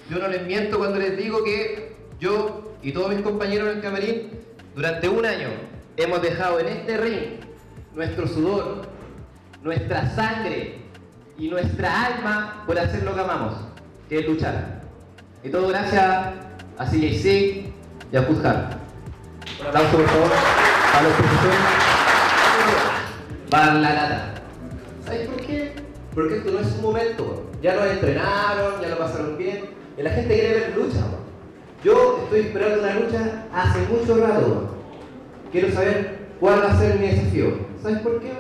[0.10, 3.82] Yo no les miento cuando les digo que yo y todos mis compañeros en el
[3.82, 4.32] camarín
[4.76, 5.48] durante un año
[5.96, 7.40] hemos dejado en este ring
[7.96, 8.82] nuestro sudor,
[9.64, 10.82] nuestra sangre
[11.38, 13.54] y nuestra alma por hacer lo que amamos,
[14.10, 14.82] que es luchar.
[15.42, 16.04] Y todo gracias
[16.78, 17.26] a CJC
[18.12, 18.78] y a Juzgar.
[19.62, 20.32] Un aplauso por favor
[20.94, 21.60] a los profesores.
[23.50, 24.37] La lata.
[25.08, 25.72] ¿Sabes por qué?
[26.14, 27.46] Porque esto no es un momento.
[27.62, 29.70] Ya lo entrenaron, ya lo pasaron bien.
[29.98, 31.00] Y la gente quiere ver lucha.
[31.82, 34.76] Yo estoy esperando una lucha hace mucho rato.
[35.50, 37.54] Quiero saber cuál va a ser mi desafío.
[37.82, 38.34] ¿Sabes por qué?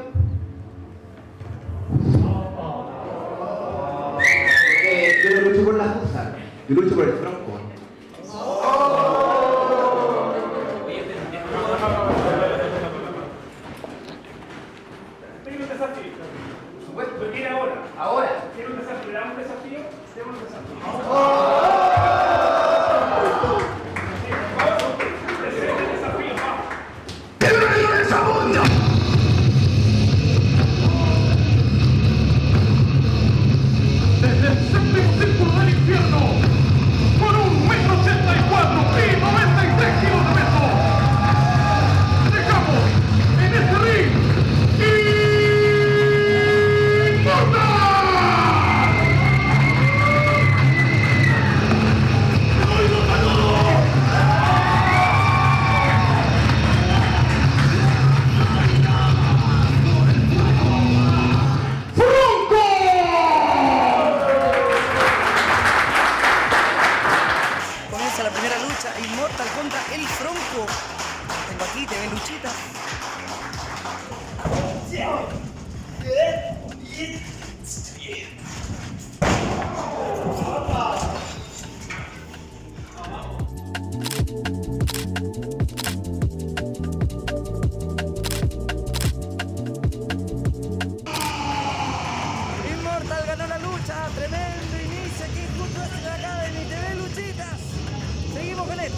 [4.11, 6.35] Porque yo no lucho por la fuerza,
[6.67, 7.56] yo lucho por el tronco.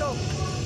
[0.09, 0.58] Inicio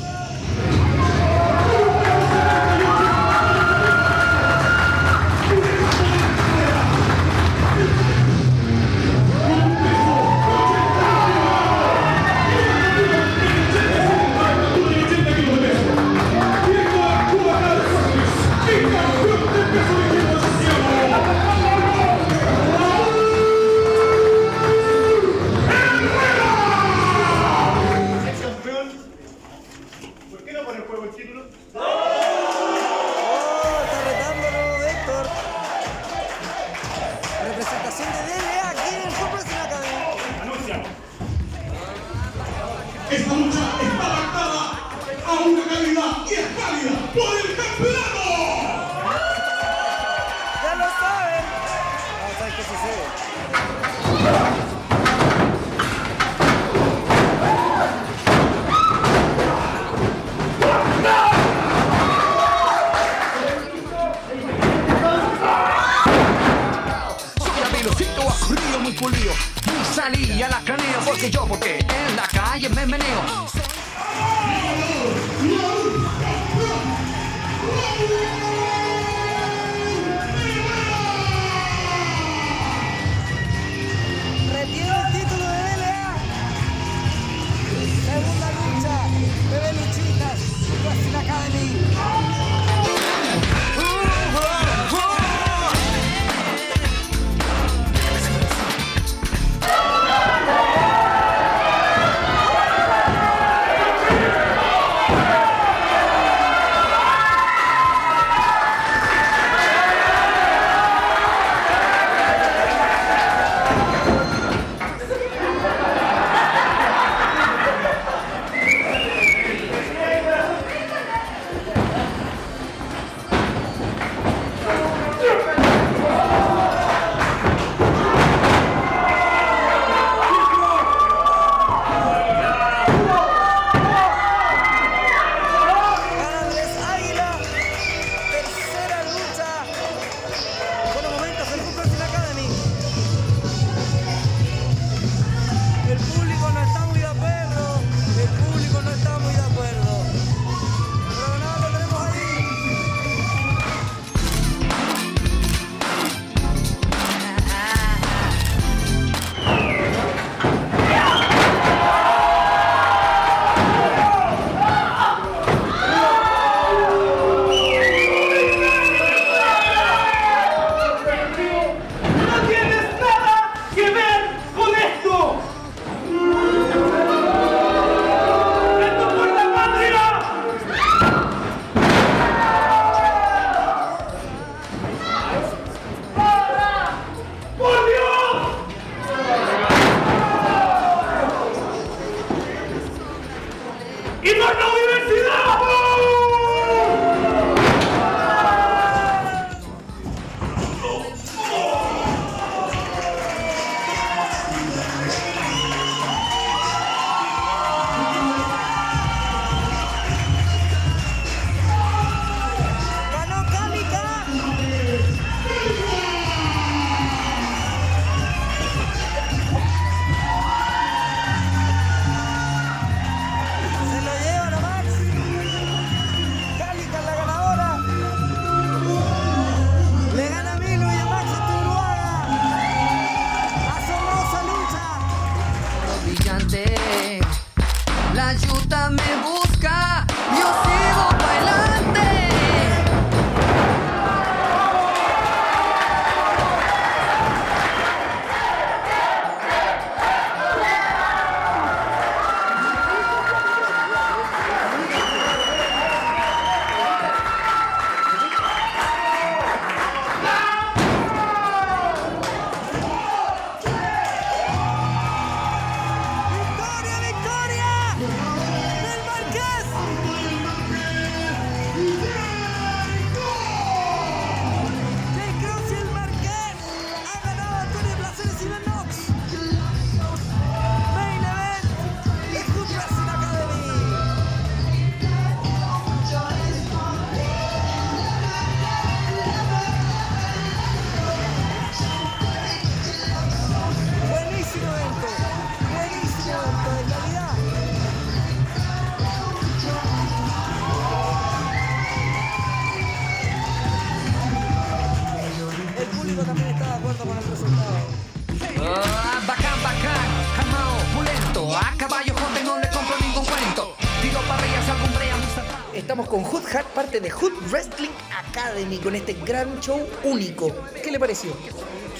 [317.04, 317.92] de Hood Wrestling
[318.30, 320.56] Academy, con este gran show único.
[320.82, 321.32] ¿Qué le pareció?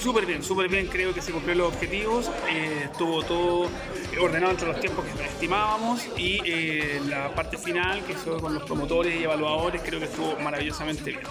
[0.00, 3.68] Súper bien, súper bien, creo que se cumplieron los objetivos, eh, estuvo todo
[4.20, 5.12] ordenado entre los tiempos que
[5.44, 10.06] estimábamos y eh, la parte final, que fue con los promotores y evaluadores, creo que
[10.06, 11.22] estuvo maravillosamente bien.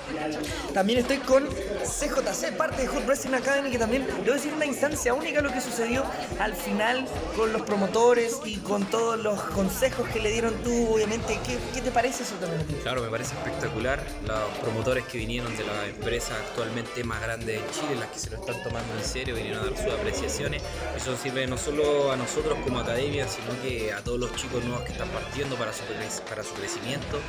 [0.71, 5.15] También estoy con CJC, parte de Hood Wrestling Academy, que también, debo decir, una instancia
[5.15, 6.03] única lo que sucedió
[6.39, 11.39] al final con los promotores y con todos los consejos que le dieron tú, obviamente.
[11.43, 12.63] ¿Qué, qué te parece eso también?
[12.83, 14.03] Claro, me parece espectacular.
[14.27, 18.29] Los promotores que vinieron de la empresa actualmente más grande de Chile, las que se
[18.29, 20.61] lo están tomando en serio, vinieron a dar sus apreciaciones.
[20.95, 24.83] Eso sirve no solo a nosotros como academia, sino que a todos los chicos nuevos
[24.83, 25.83] que están partiendo para su,
[26.29, 27.19] para su crecimiento.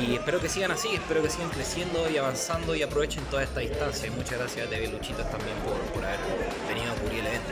[0.00, 3.60] Y espero que sigan así, espero que sigan creciendo y avanzando y aprovechen toda esta
[3.60, 4.10] distancia.
[4.12, 6.20] Muchas gracias a TV Luchitas también por, por haber
[6.68, 7.50] venido a cubrir el evento.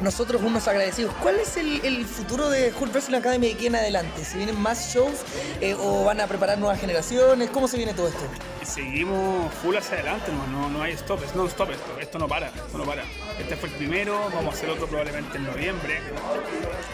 [0.00, 1.14] Nosotros unos agradecidos.
[1.22, 4.24] ¿Cuál es el, el futuro de Hood Wrestling Academy de aquí en adelante?
[4.24, 5.20] ¿Se vienen más shows
[5.60, 7.50] eh, o van a preparar nuevas generaciones?
[7.50, 8.24] ¿Cómo se viene todo esto?
[8.64, 12.26] Seguimos full hacia adelante, no, no, no hay stop, es no stop esto, esto no
[12.26, 13.02] para, esto no para.
[13.38, 16.00] Este fue el primero, vamos a hacer otro probablemente en noviembre.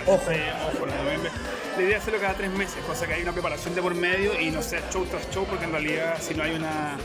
[0.06, 0.16] Ojo.
[0.16, 1.30] ojo, en noviembre.
[1.76, 4.38] La idea es hacerlo cada tres meses, cosa que hay una preparación de por medio
[4.38, 6.98] y no sea show tras show, porque en realidad si no hay una,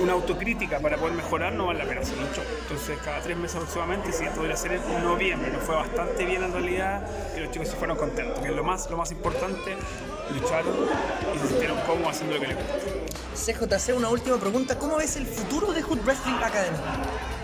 [0.00, 2.44] una autocrítica para poder mejorar, no vale la pena hacer un show.
[2.62, 6.44] Entonces cada tres meses aproximadamente, si esto podría ser en noviembre, nos fue bastante bien
[6.44, 9.76] en realidad y los chicos se fueron contentos, que es lo más, lo más importante,
[10.34, 10.74] lucharon
[11.34, 13.07] y se sintieron cómodos haciendo lo que les gusta.
[13.34, 14.78] CJC, una última pregunta.
[14.78, 16.76] ¿Cómo ves el futuro de Hood Wrestling Academy?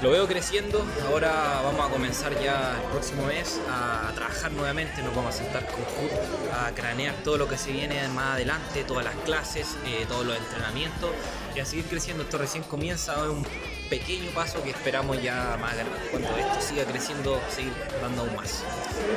[0.02, 5.14] Lo veo creciendo, ahora vamos a comenzar ya el próximo mes a, trabajar nuevamente, nos
[5.14, 6.10] vamos a sentar con Hood
[6.52, 10.36] a cranear todo lo que se viene más adelante, todas las clases, eh, todos los
[10.36, 11.10] entrenamientos
[11.54, 12.24] y a seguir creciendo.
[12.24, 13.46] Esto recién comienza, es un
[13.88, 15.74] pequeño paso que esperamos ya más.
[16.10, 18.62] Cuando esto siga creciendo, seguir dando aún más.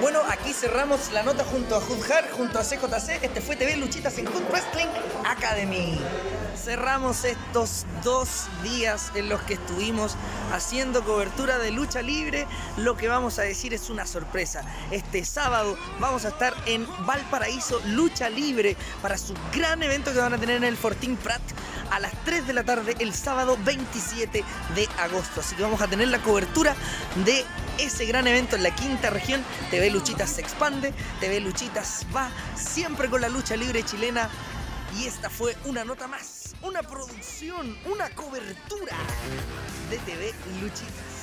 [0.02, 3.24] Bueno, aquí cerramos la nota junto a Hard, junto a CJC.
[3.24, 4.88] Este fue TV Luchitas en Hood Wrestling
[5.26, 6.00] Academy.
[6.56, 10.16] Cerramos estos dos días en los que estuvimos
[10.52, 12.48] haciendo cobertura de lucha libre.
[12.78, 14.64] Lo que vamos a decir es una sorpresa.
[14.92, 20.34] Este sábado vamos a estar en Valparaíso Lucha Libre para su gran evento que van
[20.34, 21.42] a tener en el Fortín Prat
[21.92, 24.44] a las 3 de la tarde el sábado 27
[24.76, 25.42] de agosto.
[25.42, 26.76] Así que vamos a tener la cobertura
[27.26, 27.46] de
[27.78, 29.44] ese gran evento en la quinta región.
[29.70, 34.30] TV Luchitas se expande, TV Luchitas va siempre con la lucha libre chilena.
[34.98, 38.96] Y esta fue una nota más, una producción, una cobertura
[39.90, 41.17] de TV Luchitas.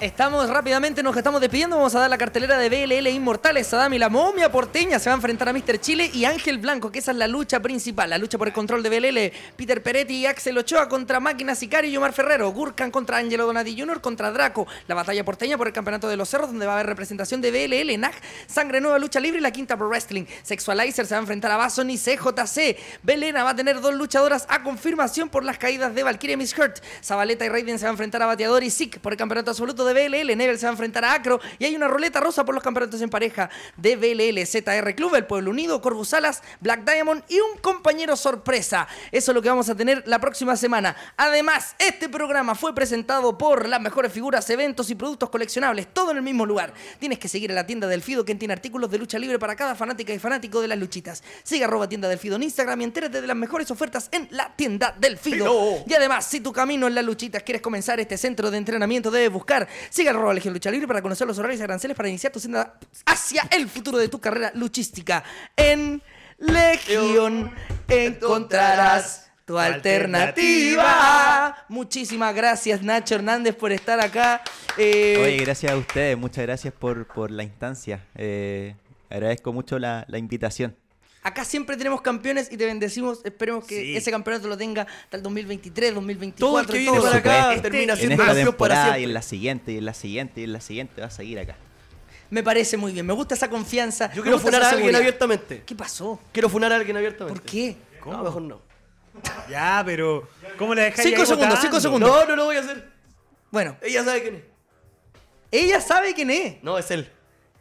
[0.00, 1.76] Estamos rápidamente, nos estamos despidiendo.
[1.76, 3.68] Vamos a dar la cartelera de BLL Inmortales.
[3.68, 5.78] Sadam y la momia porteña se va a enfrentar a Mr.
[5.78, 8.82] Chile y Ángel Blanco, que esa es la lucha principal, la lucha por el control
[8.82, 9.32] de BLL.
[9.56, 12.50] Peter Peretti y Axel Ochoa contra Máquina Sicario y Omar Ferrero.
[12.50, 14.00] Gurkan contra Angelo Donati Jr.
[14.00, 14.66] contra Draco.
[14.88, 17.52] La batalla porteña por el campeonato de los cerros, donde va a haber representación de
[17.52, 18.14] BLL, NAC,
[18.48, 20.24] Sangre Nueva Lucha Libre y la Quinta Pro Wrestling.
[20.42, 22.76] Sexualizer se va a enfrentar a Bason y CJC.
[23.04, 26.80] Belena va a tener dos luchadoras a confirmación por las caídas de Valkyria Miss Hurt.
[27.02, 29.83] Zabaleta y Raiden se va a enfrentar a Bateador y Zik por el campeonato absoluto
[29.84, 30.36] de BLL.
[30.36, 31.40] Nebel se va a enfrentar a Acro.
[31.58, 35.26] Y hay una ruleta rosa por los campeonatos en pareja de BLL, ZR Club, El
[35.26, 38.86] Pueblo Unido, Corvus Salas, Black Diamond y un compañero sorpresa.
[39.12, 40.96] Eso es lo que vamos a tener la próxima semana.
[41.16, 46.18] Además, este programa fue presentado por las mejores figuras, eventos y productos coleccionables, todo en
[46.18, 46.72] el mismo lugar.
[46.98, 49.56] Tienes que seguir a la tienda del Fido, que tiene artículos de lucha libre para
[49.56, 51.22] cada fanática y fanático de las luchitas.
[51.42, 54.54] Sigue arroba tienda del Fido en Instagram y entérate de las mejores ofertas en la
[54.54, 55.24] tienda del Fido.
[55.24, 55.84] Fido.
[55.86, 59.32] Y además, si tu camino en las luchitas quieres comenzar este centro de entrenamiento, debes
[59.32, 59.68] buscar.
[59.90, 62.78] Sigue arroba Legión Lucha Libre para conocer los horarios y aranceles para iniciar tu senda
[63.06, 65.24] hacia el futuro de tu carrera luchística.
[65.56, 66.02] En
[66.38, 67.52] Legión
[67.88, 71.56] encontrarás tu alternativa.
[71.68, 74.42] Muchísimas gracias, Nacho Hernández, por estar acá.
[74.76, 78.06] Eh, Oye, gracias a ustedes, muchas gracias por, por la instancia.
[78.14, 78.74] Eh,
[79.10, 80.76] agradezco mucho la, la invitación.
[81.26, 83.20] Acá siempre tenemos campeones y te bendecimos.
[83.24, 83.96] Esperemos que Sí.
[83.96, 86.46] ese campeonato lo tenga hasta el 2023, 2024.
[86.46, 89.00] Todo el que viene para acá Este- termina en siendo esta campeón para siempre.
[89.00, 91.38] y en la siguiente, y en la siguiente, y en la siguiente va a seguir
[91.38, 91.56] acá.
[92.28, 93.06] Me parece muy bien.
[93.06, 94.12] Me gusta esa confianza.
[94.12, 95.00] Yo quiero funar a alguien seguridad.
[95.00, 95.62] abiertamente.
[95.64, 96.20] ¿Qué pasó?
[96.30, 97.40] Quiero funar a alguien abiertamente.
[97.40, 97.76] ¿Por qué?
[98.04, 98.60] No, mejor no.
[99.48, 100.28] Ya, pero
[100.58, 102.10] ¿cómo la dejáis Cinco ahí segundos, cinco segundos.
[102.10, 102.90] No, no lo voy a hacer.
[103.50, 104.42] Bueno, Ella sabe quién es.
[105.52, 106.62] ella sabe quién es.
[106.62, 107.08] No, es él.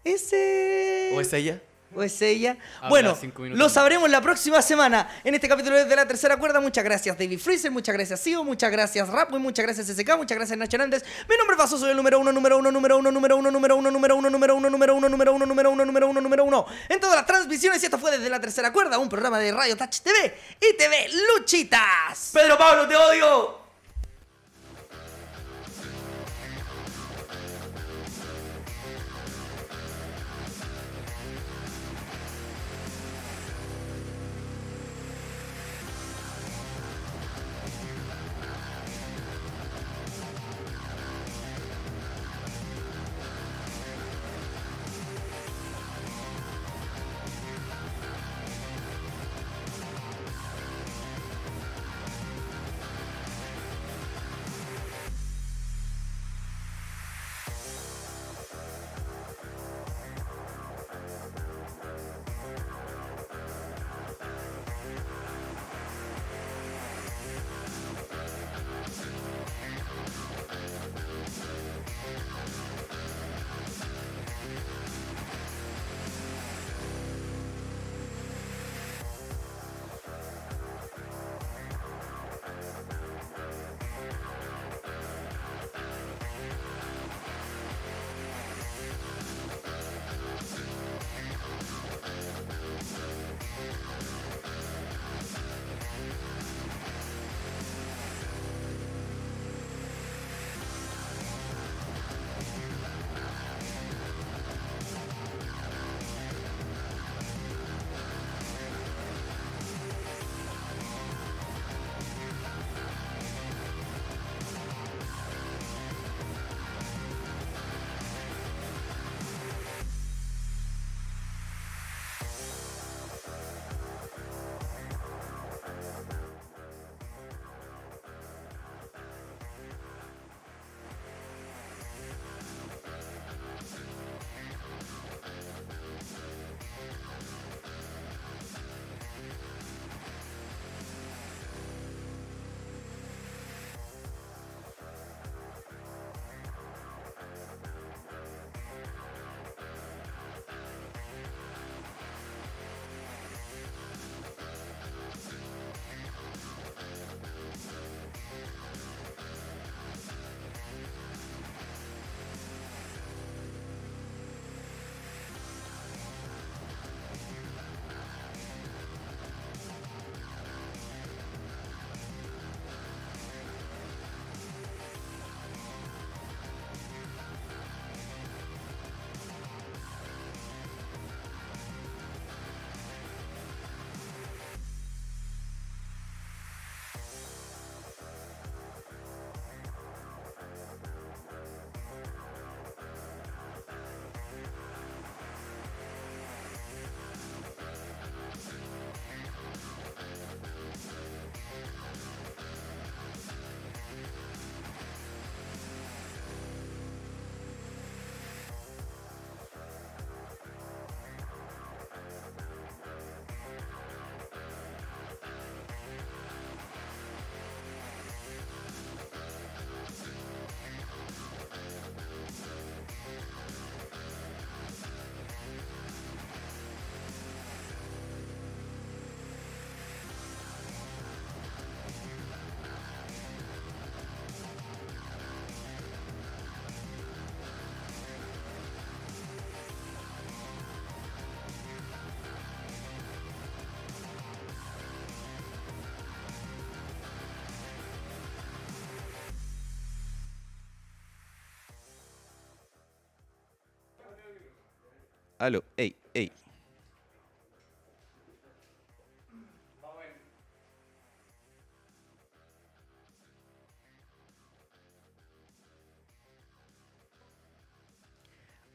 [0.03, 1.11] Ese.
[1.15, 1.61] ¿O es ella?
[1.95, 2.57] ¿O es ella?
[2.78, 3.18] Habla bueno,
[3.56, 6.60] lo sabremos la próxima semana en este capítulo de la tercera cuerda.
[6.60, 7.72] Muchas gracias, David Freezer.
[7.72, 8.44] Muchas gracias, Sio.
[8.44, 9.38] Muchas gracias, Rapo.
[9.38, 10.18] Y muchas gracias, SK.
[10.18, 11.03] Muchas gracias, Nacho Hernández.
[11.30, 13.76] Mi nombre es Vaso, soy el número uno, número uno, número uno, número uno, número
[13.76, 16.65] uno, número uno, número uno, número uno, número uno, número uno, número uno, número uno.
[16.90, 19.78] En todas las transmisiones, y esto fue desde la tercera cuerda, un programa de Radio
[19.78, 22.32] Touch TV y TV Luchitas.
[22.34, 23.62] Pedro Pablo, te odio.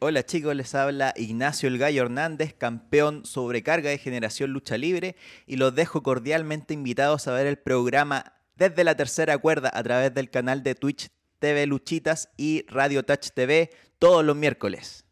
[0.08, 5.16] Hola chicos, les habla Ignacio El Gallo Hernández, campeón sobrecarga de Generación Lucha Libre
[5.46, 10.14] y los dejo cordialmente invitados a ver el programa desde la tercera cuerda a través
[10.14, 11.08] del canal de Twitch
[11.40, 13.68] TV Luchitas y Radio Touch TV
[13.98, 15.04] todos los miércoles.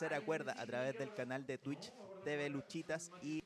[0.00, 1.92] tercera cuerda a través del canal de Twitch
[2.24, 3.39] TV Luchitas y